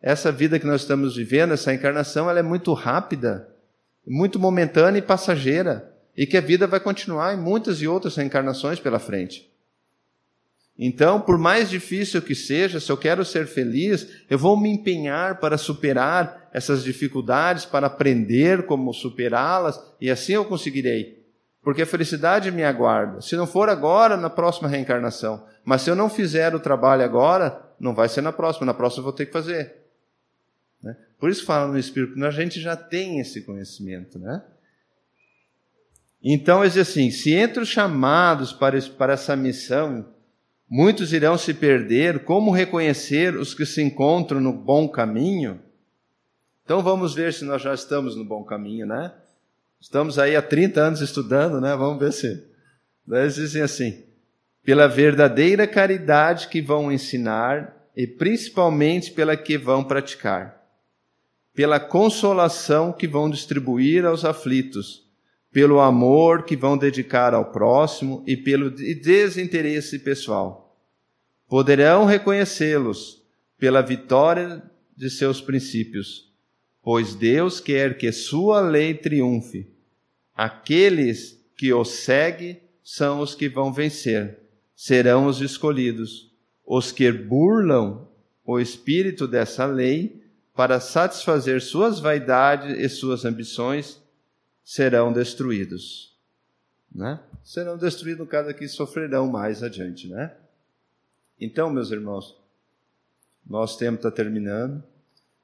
essa 0.00 0.32
vida 0.32 0.58
que 0.58 0.66
nós 0.66 0.82
estamos 0.82 1.16
vivendo, 1.16 1.52
essa 1.52 1.74
encarnação, 1.74 2.30
ela 2.30 2.38
é 2.38 2.42
muito 2.42 2.72
rápida, 2.72 3.48
muito 4.06 4.38
momentânea 4.38 4.98
e 4.98 5.02
passageira, 5.02 5.92
e 6.16 6.26
que 6.26 6.36
a 6.36 6.40
vida 6.40 6.66
vai 6.66 6.80
continuar 6.80 7.34
em 7.34 7.40
muitas 7.40 7.82
e 7.82 7.86
outras 7.86 8.16
reencarnações 8.16 8.80
pela 8.80 8.98
frente. 8.98 9.50
Então, 10.82 11.20
por 11.20 11.36
mais 11.36 11.68
difícil 11.68 12.22
que 12.22 12.34
seja, 12.34 12.80
se 12.80 12.90
eu 12.90 12.96
quero 12.96 13.22
ser 13.22 13.46
feliz, 13.46 14.24
eu 14.30 14.38
vou 14.38 14.58
me 14.58 14.70
empenhar 14.70 15.38
para 15.38 15.58
superar 15.58 16.48
essas 16.54 16.82
dificuldades, 16.82 17.66
para 17.66 17.86
aprender 17.86 18.64
como 18.64 18.94
superá-las, 18.94 19.78
e 20.00 20.10
assim 20.10 20.32
eu 20.32 20.44
conseguirei. 20.46 21.22
Porque 21.62 21.82
a 21.82 21.86
felicidade 21.86 22.50
me 22.50 22.64
aguarda. 22.64 23.20
Se 23.20 23.36
não 23.36 23.46
for 23.46 23.68
agora, 23.68 24.16
na 24.16 24.30
próxima 24.30 24.70
reencarnação. 24.70 25.46
Mas 25.62 25.82
se 25.82 25.90
eu 25.90 25.94
não 25.94 26.08
fizer 26.08 26.54
o 26.54 26.60
trabalho 26.60 27.04
agora, 27.04 27.62
não 27.78 27.94
vai 27.94 28.08
ser 28.08 28.22
na 28.22 28.32
próxima. 28.32 28.64
Na 28.64 28.72
próxima 28.72 29.00
eu 29.00 29.04
vou 29.04 29.12
ter 29.12 29.26
que 29.26 29.32
fazer. 29.32 29.76
Né? 30.82 30.96
Por 31.18 31.28
isso 31.28 31.44
fala 31.44 31.70
no 31.70 31.78
Espírito, 31.78 32.24
a 32.24 32.30
gente 32.30 32.58
já 32.58 32.74
tem 32.74 33.20
esse 33.20 33.42
conhecimento. 33.42 34.18
Né? 34.18 34.42
Então, 36.24 36.64
é 36.64 36.68
assim: 36.68 37.10
se 37.10 37.34
entre 37.34 37.62
os 37.62 37.68
chamados 37.68 38.50
para, 38.50 38.80
para 38.96 39.12
essa 39.12 39.36
missão 39.36 40.18
Muitos 40.70 41.12
irão 41.12 41.36
se 41.36 41.52
perder. 41.52 42.20
Como 42.20 42.52
reconhecer 42.52 43.34
os 43.34 43.52
que 43.52 43.66
se 43.66 43.82
encontram 43.82 44.40
no 44.40 44.52
bom 44.52 44.88
caminho? 44.88 45.60
Então 46.64 46.80
vamos 46.80 47.12
ver 47.12 47.32
se 47.32 47.44
nós 47.44 47.60
já 47.60 47.74
estamos 47.74 48.14
no 48.14 48.24
bom 48.24 48.44
caminho, 48.44 48.86
né? 48.86 49.12
Estamos 49.80 50.16
aí 50.16 50.36
há 50.36 50.42
30 50.42 50.80
anos 50.80 51.00
estudando, 51.00 51.60
né? 51.60 51.74
Vamos 51.74 51.98
ver 51.98 52.12
se. 52.12 52.46
Eles 53.10 53.34
dizem 53.34 53.62
assim: 53.62 54.04
pela 54.62 54.86
verdadeira 54.86 55.66
caridade 55.66 56.46
que 56.46 56.62
vão 56.62 56.92
ensinar 56.92 57.76
e 57.96 58.06
principalmente 58.06 59.10
pela 59.10 59.36
que 59.36 59.58
vão 59.58 59.82
praticar, 59.82 60.62
pela 61.52 61.80
consolação 61.80 62.92
que 62.92 63.08
vão 63.08 63.28
distribuir 63.28 64.04
aos 64.04 64.24
aflitos, 64.24 65.10
pelo 65.50 65.80
amor 65.80 66.44
que 66.44 66.56
vão 66.56 66.78
dedicar 66.78 67.34
ao 67.34 67.50
próximo 67.50 68.22
e 68.26 68.36
pelo 68.36 68.70
desinteresse 68.70 69.98
pessoal. 69.98 70.59
Poderão 71.50 72.04
reconhecê-los 72.04 73.26
pela 73.58 73.82
vitória 73.82 74.62
de 74.96 75.10
seus 75.10 75.40
princípios, 75.40 76.32
pois 76.80 77.16
Deus 77.16 77.58
quer 77.58 77.98
que 77.98 78.12
sua 78.12 78.60
lei 78.60 78.94
triunfe. 78.94 79.68
Aqueles 80.32 81.44
que 81.56 81.72
o 81.72 81.84
seguem 81.84 82.60
são 82.84 83.18
os 83.18 83.34
que 83.34 83.48
vão 83.48 83.72
vencer, 83.72 84.38
serão 84.76 85.26
os 85.26 85.40
escolhidos. 85.40 86.30
Os 86.64 86.92
que 86.92 87.10
burlam 87.10 88.06
o 88.44 88.60
espírito 88.60 89.26
dessa 89.26 89.66
lei 89.66 90.22
para 90.54 90.78
satisfazer 90.78 91.60
suas 91.60 91.98
vaidades 91.98 92.78
e 92.78 92.88
suas 92.88 93.24
ambições 93.24 94.00
serão 94.62 95.12
destruídos. 95.12 96.16
Né? 96.94 97.18
Serão 97.42 97.76
destruídos 97.76 98.20
no 98.20 98.26
caso 98.26 98.48
aqui, 98.48 98.68
sofrerão 98.68 99.26
mais 99.26 99.64
adiante. 99.64 100.06
Né? 100.06 100.32
Então, 101.40 101.70
meus 101.70 101.90
irmãos, 101.90 102.36
nosso 103.46 103.78
tempo 103.78 103.96
está 103.96 104.10
terminando 104.10 104.82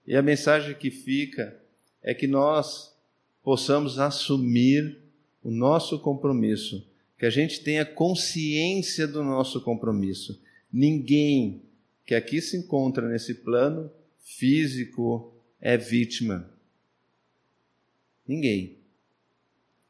e 0.06 0.14
a 0.14 0.22
mensagem 0.22 0.74
que 0.74 0.90
fica 0.90 1.58
é 2.02 2.12
que 2.12 2.26
nós 2.26 2.94
possamos 3.42 3.98
assumir 3.98 4.98
o 5.42 5.50
nosso 5.50 5.98
compromisso, 5.98 6.86
que 7.18 7.24
a 7.24 7.30
gente 7.30 7.60
tenha 7.62 7.84
consciência 7.84 9.08
do 9.08 9.24
nosso 9.24 9.60
compromisso. 9.60 10.40
Ninguém 10.72 11.62
que 12.04 12.14
aqui 12.14 12.40
se 12.40 12.56
encontra 12.56 13.08
nesse 13.08 13.34
plano 13.34 13.90
físico 14.20 15.32
é 15.60 15.76
vítima. 15.76 16.48
Ninguém. 18.26 18.76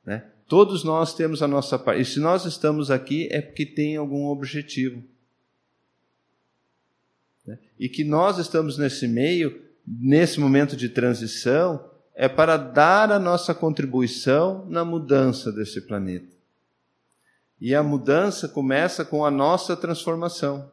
Né? 0.04 0.24
Todos 0.46 0.84
nós 0.84 1.14
temos 1.14 1.42
a 1.42 1.48
nossa 1.48 1.78
parte. 1.78 2.02
E 2.02 2.04
se 2.04 2.20
nós 2.20 2.44
estamos 2.44 2.90
aqui 2.90 3.28
é 3.30 3.40
porque 3.40 3.66
tem 3.66 3.96
algum 3.96 4.26
objetivo. 4.26 5.02
Né? 7.46 7.58
E 7.78 7.88
que 7.88 8.04
nós 8.04 8.38
estamos 8.38 8.78
nesse 8.78 9.06
meio, 9.06 9.62
nesse 9.86 10.40
momento 10.40 10.76
de 10.76 10.88
transição, 10.88 11.90
é 12.14 12.28
para 12.28 12.56
dar 12.56 13.12
a 13.12 13.18
nossa 13.18 13.54
contribuição 13.54 14.66
na 14.68 14.84
mudança 14.84 15.52
desse 15.52 15.80
planeta. 15.82 16.34
E 17.60 17.74
a 17.74 17.82
mudança 17.82 18.48
começa 18.48 19.04
com 19.04 19.24
a 19.24 19.30
nossa 19.30 19.76
transformação. 19.76 20.70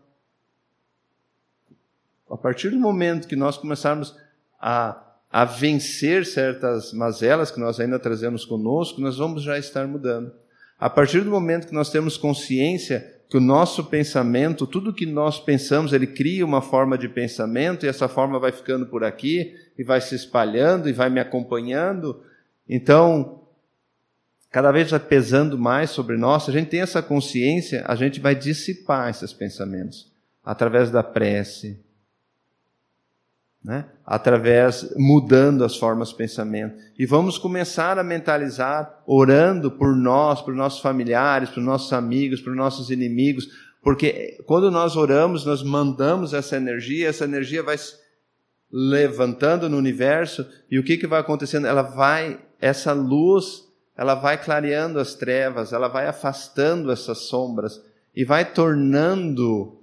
A 2.29 2.37
partir 2.37 2.69
do 2.71 2.79
momento 2.79 3.27
que 3.27 3.35
nós 3.35 3.57
começarmos 3.57 4.15
a 4.59 5.03
a 5.33 5.45
vencer 5.45 6.27
certas 6.27 6.93
mazelas 6.93 7.49
que 7.49 7.59
nós 7.59 7.79
ainda 7.79 7.97
trazemos 7.97 8.45
conosco, 8.45 9.01
nós 9.01 9.17
vamos 9.17 9.41
já 9.41 9.57
estar 9.57 9.87
mudando. 9.87 10.31
A 10.79 10.87
partir 10.91 11.21
do 11.21 11.31
momento 11.31 11.65
que 11.65 11.73
nós 11.73 11.89
temos 11.89 12.17
consciência 12.17 13.12
que 13.29 13.37
o 13.37 13.41
nosso 13.41 13.85
pensamento, 13.85 14.67
tudo 14.67 14.93
que 14.93 15.05
nós 15.05 15.39
pensamos, 15.39 15.91
ele 15.91 16.05
cria 16.05 16.45
uma 16.45 16.61
forma 16.61 16.97
de 16.97 17.09
pensamento 17.09 17.85
e 17.85 17.89
essa 17.89 18.07
forma 18.07 18.39
vai 18.39 18.51
ficando 18.51 18.85
por 18.85 19.03
aqui 19.03 19.55
e 19.77 19.83
vai 19.83 19.99
se 20.01 20.13
espalhando 20.13 20.87
e 20.87 20.93
vai 20.93 21.09
me 21.09 21.19
acompanhando. 21.19 22.21
Então, 22.69 23.41
cada 24.51 24.71
vez 24.71 24.91
vai 24.91 24.99
pesando 24.99 25.57
mais 25.57 25.89
sobre 25.89 26.15
nós. 26.15 26.43
Se 26.43 26.51
a 26.51 26.53
gente 26.53 26.69
tem 26.69 26.81
essa 26.81 27.01
consciência, 27.01 27.83
a 27.87 27.95
gente 27.95 28.19
vai 28.19 28.35
dissipar 28.35 29.09
esses 29.09 29.33
pensamentos 29.33 30.11
através 30.45 30.91
da 30.91 31.01
prece, 31.01 31.79
né? 33.63 33.85
através, 34.05 34.93
mudando 34.97 35.63
as 35.63 35.77
formas 35.77 36.09
de 36.09 36.15
pensamento. 36.15 36.75
E 36.99 37.05
vamos 37.05 37.37
começar 37.37 37.97
a 37.97 38.03
mentalizar, 38.03 39.01
orando 39.07 39.71
por 39.71 39.95
nós, 39.95 40.41
por 40.41 40.53
nossos 40.53 40.81
familiares, 40.81 41.49
por 41.49 41.63
nossos 41.63 41.93
amigos, 41.93 42.41
por 42.41 42.53
nossos 42.53 42.89
inimigos, 42.89 43.47
porque 43.81 44.37
quando 44.45 44.71
nós 44.71 44.95
oramos, 44.95 45.45
nós 45.45 45.61
mandamos 45.61 46.33
essa 46.33 46.55
energia, 46.55 47.09
essa 47.09 47.25
energia 47.25 47.61
vai 47.61 47.77
levantando 48.71 49.69
no 49.69 49.77
universo, 49.77 50.45
e 50.69 50.79
o 50.79 50.83
que, 50.83 50.97
que 50.97 51.05
vai 51.05 51.19
acontecendo? 51.19 51.67
Ela 51.67 51.83
vai, 51.83 52.39
essa 52.59 52.91
luz, 52.91 53.63
ela 53.95 54.15
vai 54.15 54.41
clareando 54.41 54.99
as 54.99 55.13
trevas, 55.13 55.73
ela 55.73 55.87
vai 55.87 56.07
afastando 56.07 56.91
essas 56.91 57.19
sombras, 57.27 57.79
e 58.15 58.25
vai 58.25 58.45
tornando 58.51 59.82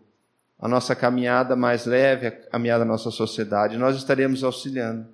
a 0.60 0.68
nossa 0.68 0.94
caminhada 0.94 1.56
mais 1.56 1.86
leve, 1.86 2.26
a 2.26 2.30
caminhada 2.30 2.84
da 2.84 2.90
nossa 2.90 3.10
sociedade, 3.10 3.78
nós 3.78 3.96
estaremos 3.96 4.44
auxiliando. 4.44 5.06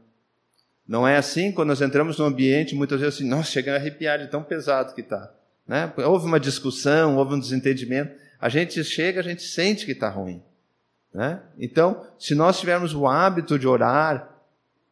Não 0.86 1.06
é 1.06 1.16
assim 1.16 1.52
quando 1.52 1.68
nós 1.68 1.80
entramos 1.80 2.18
num 2.18 2.26
ambiente, 2.26 2.74
muitas 2.74 3.00
vezes 3.00 3.16
assim, 3.16 3.28
nossa, 3.28 3.50
chega 3.50 3.72
a 3.72 3.76
arrepiar 3.76 4.18
de 4.18 4.26
tão 4.26 4.42
pesado 4.42 4.92
que 4.92 5.02
está. 5.02 5.32
Né? 5.66 5.92
Houve 5.98 6.26
uma 6.26 6.40
discussão, 6.40 7.16
houve 7.16 7.34
um 7.34 7.38
desentendimento, 7.38 8.12
a 8.40 8.48
gente 8.48 8.82
chega, 8.82 9.20
a 9.20 9.22
gente 9.22 9.42
sente 9.42 9.86
que 9.86 9.92
está 9.92 10.08
ruim. 10.08 10.42
Né? 11.14 11.40
Então, 11.58 12.04
se 12.18 12.34
nós 12.34 12.58
tivermos 12.58 12.92
o 12.92 13.06
hábito 13.06 13.58
de 13.58 13.68
orar 13.68 14.28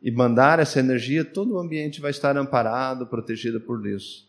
e 0.01 0.11
mandar 0.11 0.61
essa 0.61 0.79
energia, 0.79 1.25
todo 1.25 1.55
o 1.55 1.59
ambiente 1.59 2.01
vai 2.01 2.11
estar 2.11 2.37
amparado, 2.37 3.07
protegido 3.07 3.61
por 3.61 3.83
Deus. 3.83 4.29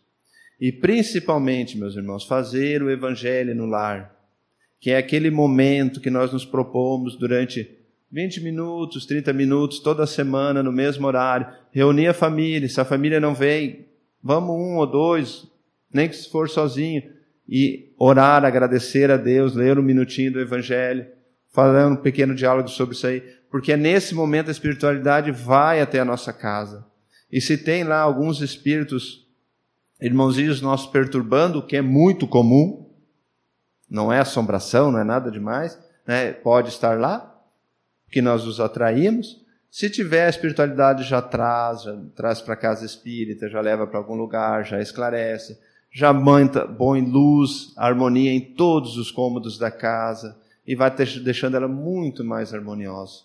E 0.60 0.72
principalmente, 0.72 1.78
meus 1.78 1.94
irmãos, 1.94 2.24
fazer 2.24 2.82
o 2.82 2.90
evangelho 2.90 3.54
no 3.54 3.66
lar 3.66 4.15
que 4.80 4.90
é 4.90 4.96
aquele 4.96 5.30
momento 5.30 6.00
que 6.00 6.10
nós 6.10 6.32
nos 6.32 6.44
propomos 6.44 7.16
durante 7.16 7.76
20 8.10 8.40
minutos, 8.42 9.04
30 9.06 9.32
minutos, 9.32 9.80
toda 9.80 10.06
semana, 10.06 10.62
no 10.62 10.72
mesmo 10.72 11.06
horário. 11.06 11.48
Reunir 11.72 12.08
a 12.08 12.14
família. 12.14 12.68
Se 12.68 12.80
a 12.80 12.84
família 12.84 13.20
não 13.20 13.34
vem, 13.34 13.86
vamos 14.22 14.50
um 14.50 14.76
ou 14.76 14.86
dois, 14.86 15.46
nem 15.92 16.08
que 16.08 16.16
se 16.16 16.30
for 16.30 16.48
sozinho. 16.48 17.02
E 17.48 17.92
orar, 17.98 18.44
agradecer 18.44 19.10
a 19.10 19.16
Deus, 19.16 19.54
ler 19.54 19.78
um 19.78 19.82
minutinho 19.82 20.32
do 20.32 20.40
Evangelho, 20.40 21.06
falando 21.52 21.94
um 21.94 22.02
pequeno 22.02 22.34
diálogo 22.34 22.68
sobre 22.68 22.94
isso 22.94 23.06
aí. 23.06 23.20
Porque 23.50 23.72
é 23.72 23.76
nesse 23.76 24.14
momento 24.14 24.48
a 24.48 24.52
espiritualidade 24.52 25.30
vai 25.30 25.80
até 25.80 26.00
a 26.00 26.04
nossa 26.04 26.32
casa. 26.32 26.84
E 27.30 27.40
se 27.40 27.58
tem 27.58 27.84
lá 27.84 28.00
alguns 28.00 28.40
espíritos, 28.40 29.26
irmãozinhos 30.00 30.60
nossos 30.60 30.90
perturbando, 30.90 31.58
o 31.58 31.66
que 31.66 31.76
é 31.76 31.82
muito 31.82 32.26
comum, 32.26 32.85
não 33.88 34.12
é 34.12 34.20
assombração, 34.20 34.90
não 34.90 34.98
é 34.98 35.04
nada 35.04 35.30
demais, 35.30 35.78
né? 36.06 36.32
pode 36.32 36.68
estar 36.68 36.98
lá, 36.98 37.32
que 38.10 38.20
nós 38.20 38.44
os 38.44 38.60
atraímos. 38.60 39.44
Se 39.70 39.90
tiver 39.90 40.26
a 40.26 40.30
espiritualidade, 40.30 41.04
já 41.04 41.20
traz, 41.20 41.82
já 41.82 41.96
traz 42.14 42.40
para 42.40 42.56
casa 42.56 42.84
espírita, 42.84 43.48
já 43.48 43.60
leva 43.60 43.86
para 43.86 43.98
algum 43.98 44.14
lugar, 44.14 44.64
já 44.64 44.80
esclarece, 44.80 45.58
já 45.90 46.12
manta, 46.12 46.66
põe 46.66 47.00
luz, 47.00 47.72
harmonia 47.76 48.32
em 48.32 48.40
todos 48.40 48.96
os 48.96 49.10
cômodos 49.10 49.58
da 49.58 49.70
casa 49.70 50.36
e 50.66 50.74
vai 50.74 50.90
deixando 51.22 51.56
ela 51.56 51.68
muito 51.68 52.24
mais 52.24 52.52
harmoniosa. 52.52 53.24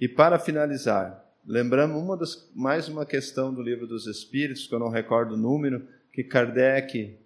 E 0.00 0.08
para 0.08 0.38
finalizar, 0.38 1.24
lembramos 1.46 2.00
uma 2.00 2.16
das, 2.16 2.50
mais 2.54 2.88
uma 2.88 3.06
questão 3.06 3.52
do 3.52 3.62
livro 3.62 3.86
dos 3.86 4.06
Espíritos, 4.06 4.66
que 4.66 4.74
eu 4.74 4.78
não 4.78 4.88
recordo 4.88 5.34
o 5.34 5.38
número, 5.38 5.86
que 6.12 6.24
Kardec 6.24 7.16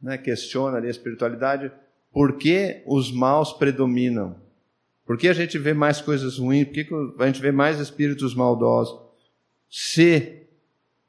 né, 0.00 0.16
questiona 0.18 0.76
ali 0.76 0.86
a 0.86 0.90
espiritualidade, 0.90 1.70
por 2.12 2.38
que 2.38 2.82
os 2.86 3.12
maus 3.12 3.52
predominam? 3.52 4.36
Por 5.04 5.16
que 5.16 5.28
a 5.28 5.32
gente 5.32 5.58
vê 5.58 5.72
mais 5.72 6.00
coisas 6.00 6.38
ruins? 6.38 6.66
Por 6.66 6.74
que 6.74 6.88
a 7.18 7.26
gente 7.26 7.40
vê 7.40 7.50
mais 7.50 7.80
espíritos 7.80 8.34
maldosos? 8.34 8.98
Se 9.70 10.42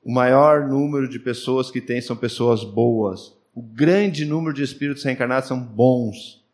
o 0.03 0.11
maior 0.11 0.67
número 0.67 1.07
de 1.07 1.19
pessoas 1.19 1.69
que 1.69 1.81
tem 1.81 2.01
são 2.01 2.15
pessoas 2.15 2.63
boas, 2.63 3.37
o 3.53 3.61
grande 3.61 4.25
número 4.25 4.53
de 4.53 4.63
espíritos 4.63 5.03
reencarnados 5.03 5.47
são 5.47 5.59
bons, 5.59 6.45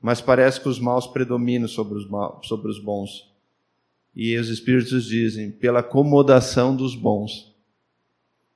mas 0.00 0.20
parece 0.20 0.60
que 0.60 0.68
os 0.68 0.78
maus 0.78 1.06
predominam 1.06 1.68
sobre 1.68 1.96
os, 1.96 2.08
maus, 2.08 2.46
sobre 2.46 2.70
os 2.70 2.78
bons. 2.78 3.30
E 4.14 4.36
os 4.36 4.48
espíritos 4.48 5.04
dizem, 5.04 5.50
pela 5.50 5.80
acomodação 5.80 6.74
dos 6.74 6.94
bons. 6.94 7.54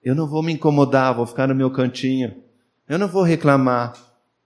Eu 0.03 0.15
não 0.15 0.27
vou 0.27 0.43
me 0.43 0.53
incomodar, 0.53 1.15
vou 1.15 1.27
ficar 1.27 1.47
no 1.47 1.55
meu 1.55 1.71
cantinho. 1.71 2.44
Eu 2.89 2.99
não 2.99 3.09
vou 3.09 3.23
reclamar. 3.23 3.95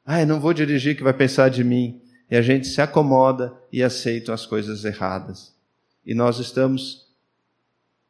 Ah, 0.05 0.21
eu 0.21 0.27
não 0.27 0.41
vou 0.41 0.55
dirigir 0.55 0.97
que 0.97 1.03
vai 1.03 1.13
pensar 1.13 1.49
de 1.49 1.63
mim. 1.65 2.01
E 2.31 2.37
a 2.37 2.43
gente 2.43 2.67
se 2.67 2.81
acomoda 2.81 3.53
e 3.73 3.83
aceita 3.83 4.33
as 4.33 4.47
coisas 4.47 4.85
erradas. 4.85 5.55
E 6.05 6.15
nós 6.15 6.39
estamos 6.39 7.07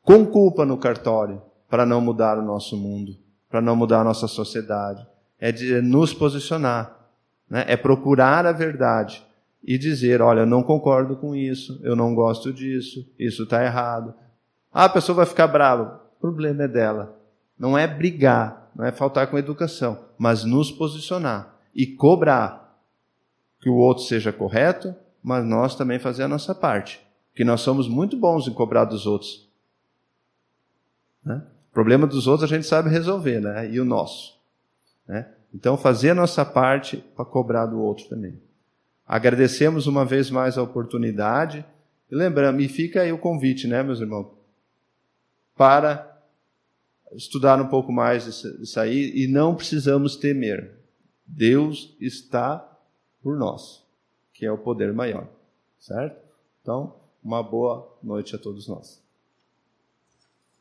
com 0.03 0.27
culpa 0.27 0.65
no 0.65 0.77
cartório 0.77 1.43
para 1.69 1.85
não 1.85 2.01
mudar 2.01 2.39
o 2.39 2.43
nosso 2.43 2.77
mundo, 2.77 3.17
para 3.49 3.61
não 3.61 3.77
mudar 3.77 4.01
a 4.01 4.05
nossa 4.05 4.27
sociedade. 4.27 5.07
É 5.39 5.53
de 5.53 5.81
nos 5.81 6.13
posicionar, 6.13 6.97
né? 7.49 7.65
é 7.69 7.77
procurar 7.77 8.45
a 8.45 8.53
verdade 8.53 9.25
e 9.63 9.79
dizer: 9.79 10.21
olha, 10.21 10.41
eu 10.41 10.47
não 10.47 10.63
concordo 10.63 11.17
com 11.17 11.35
isso, 11.35 11.79
eu 11.83 11.95
não 11.95 12.15
gosto 12.15 12.53
disso, 12.53 13.07
isso 13.19 13.45
está 13.45 13.65
errado. 13.65 14.15
Ah, 14.73 14.85
a 14.85 14.89
pessoa 14.89 15.17
vai 15.17 15.27
ficar 15.27 15.47
brava. 15.47 16.03
O 16.17 16.21
problema 16.21 16.65
é 16.65 16.69
dela. 16.69 17.17
Não 17.59 17.77
é 17.77 17.87
brigar, 17.87 18.58
não 18.79 18.87
é 18.87 18.93
faltar 18.93 19.27
com 19.27 19.37
educação, 19.37 20.05
mas 20.17 20.45
nos 20.45 20.71
posicionar 20.71 21.59
e 21.75 21.85
cobrar 21.85 22.79
que 23.61 23.69
o 23.69 23.75
outro 23.75 24.05
seja 24.05 24.33
correto, 24.33 24.95
mas 25.21 25.45
nós 25.45 25.75
também 25.75 25.99
fazer 25.99 26.23
a 26.23 26.29
nossa 26.29 26.55
parte. 26.55 27.05
Que 27.35 27.45
nós 27.45 27.61
somos 27.61 27.89
muito 27.89 28.17
bons 28.17 28.47
em 28.47 28.55
cobrar 28.55 28.85
dos 28.85 29.05
outros. 29.05 29.49
Né? 31.25 31.43
O 31.71 31.75
problema 31.75 32.07
dos 32.07 32.29
outros 32.29 32.51
a 32.51 32.55
gente 32.55 32.69
sabe 32.69 32.89
resolver, 32.89 33.41
né? 33.41 33.69
E 33.69 33.81
o 33.81 33.85
nosso. 33.85 34.39
Né? 35.09 35.29
Então, 35.53 35.77
fazer 35.77 36.11
a 36.11 36.15
nossa 36.15 36.45
parte 36.45 36.99
para 37.17 37.25
cobrar 37.25 37.67
do 37.67 37.81
outro 37.81 38.09
também. 38.09 38.41
Agradecemos 39.05 39.89
uma 39.89 40.05
vez 40.05 40.31
mais 40.31 40.57
a 40.57 40.63
oportunidade. 40.63 41.65
E 42.09 42.15
lembrando, 42.15 42.61
e 42.61 42.69
fica 42.69 43.03
aí 43.03 43.13
o 43.13 43.19
convite, 43.19 43.67
né, 43.67 43.83
meus 43.83 44.01
irmãos? 44.01 44.29
Para 45.57 46.18
estudar 47.13 47.61
um 47.61 47.69
pouco 47.69 47.93
mais 47.93 48.25
disso 48.25 48.81
aí 48.81 49.13
e 49.15 49.27
não 49.27 49.55
precisamos 49.55 50.17
temer. 50.17 50.79
Deus 51.27 51.97
está 52.01 52.59
por 53.23 53.37
nós, 53.37 53.85
que 54.33 54.47
é 54.47 54.53
o 54.53 54.59
poder 54.59 54.93
maior, 54.93 55.29
certo? 55.79 56.21
Então, 56.63 56.95
uma 57.23 57.43
boa 57.43 57.99
noite 58.03 58.35
a 58.35 58.39
todos 58.39 58.69
nós. 58.69 59.03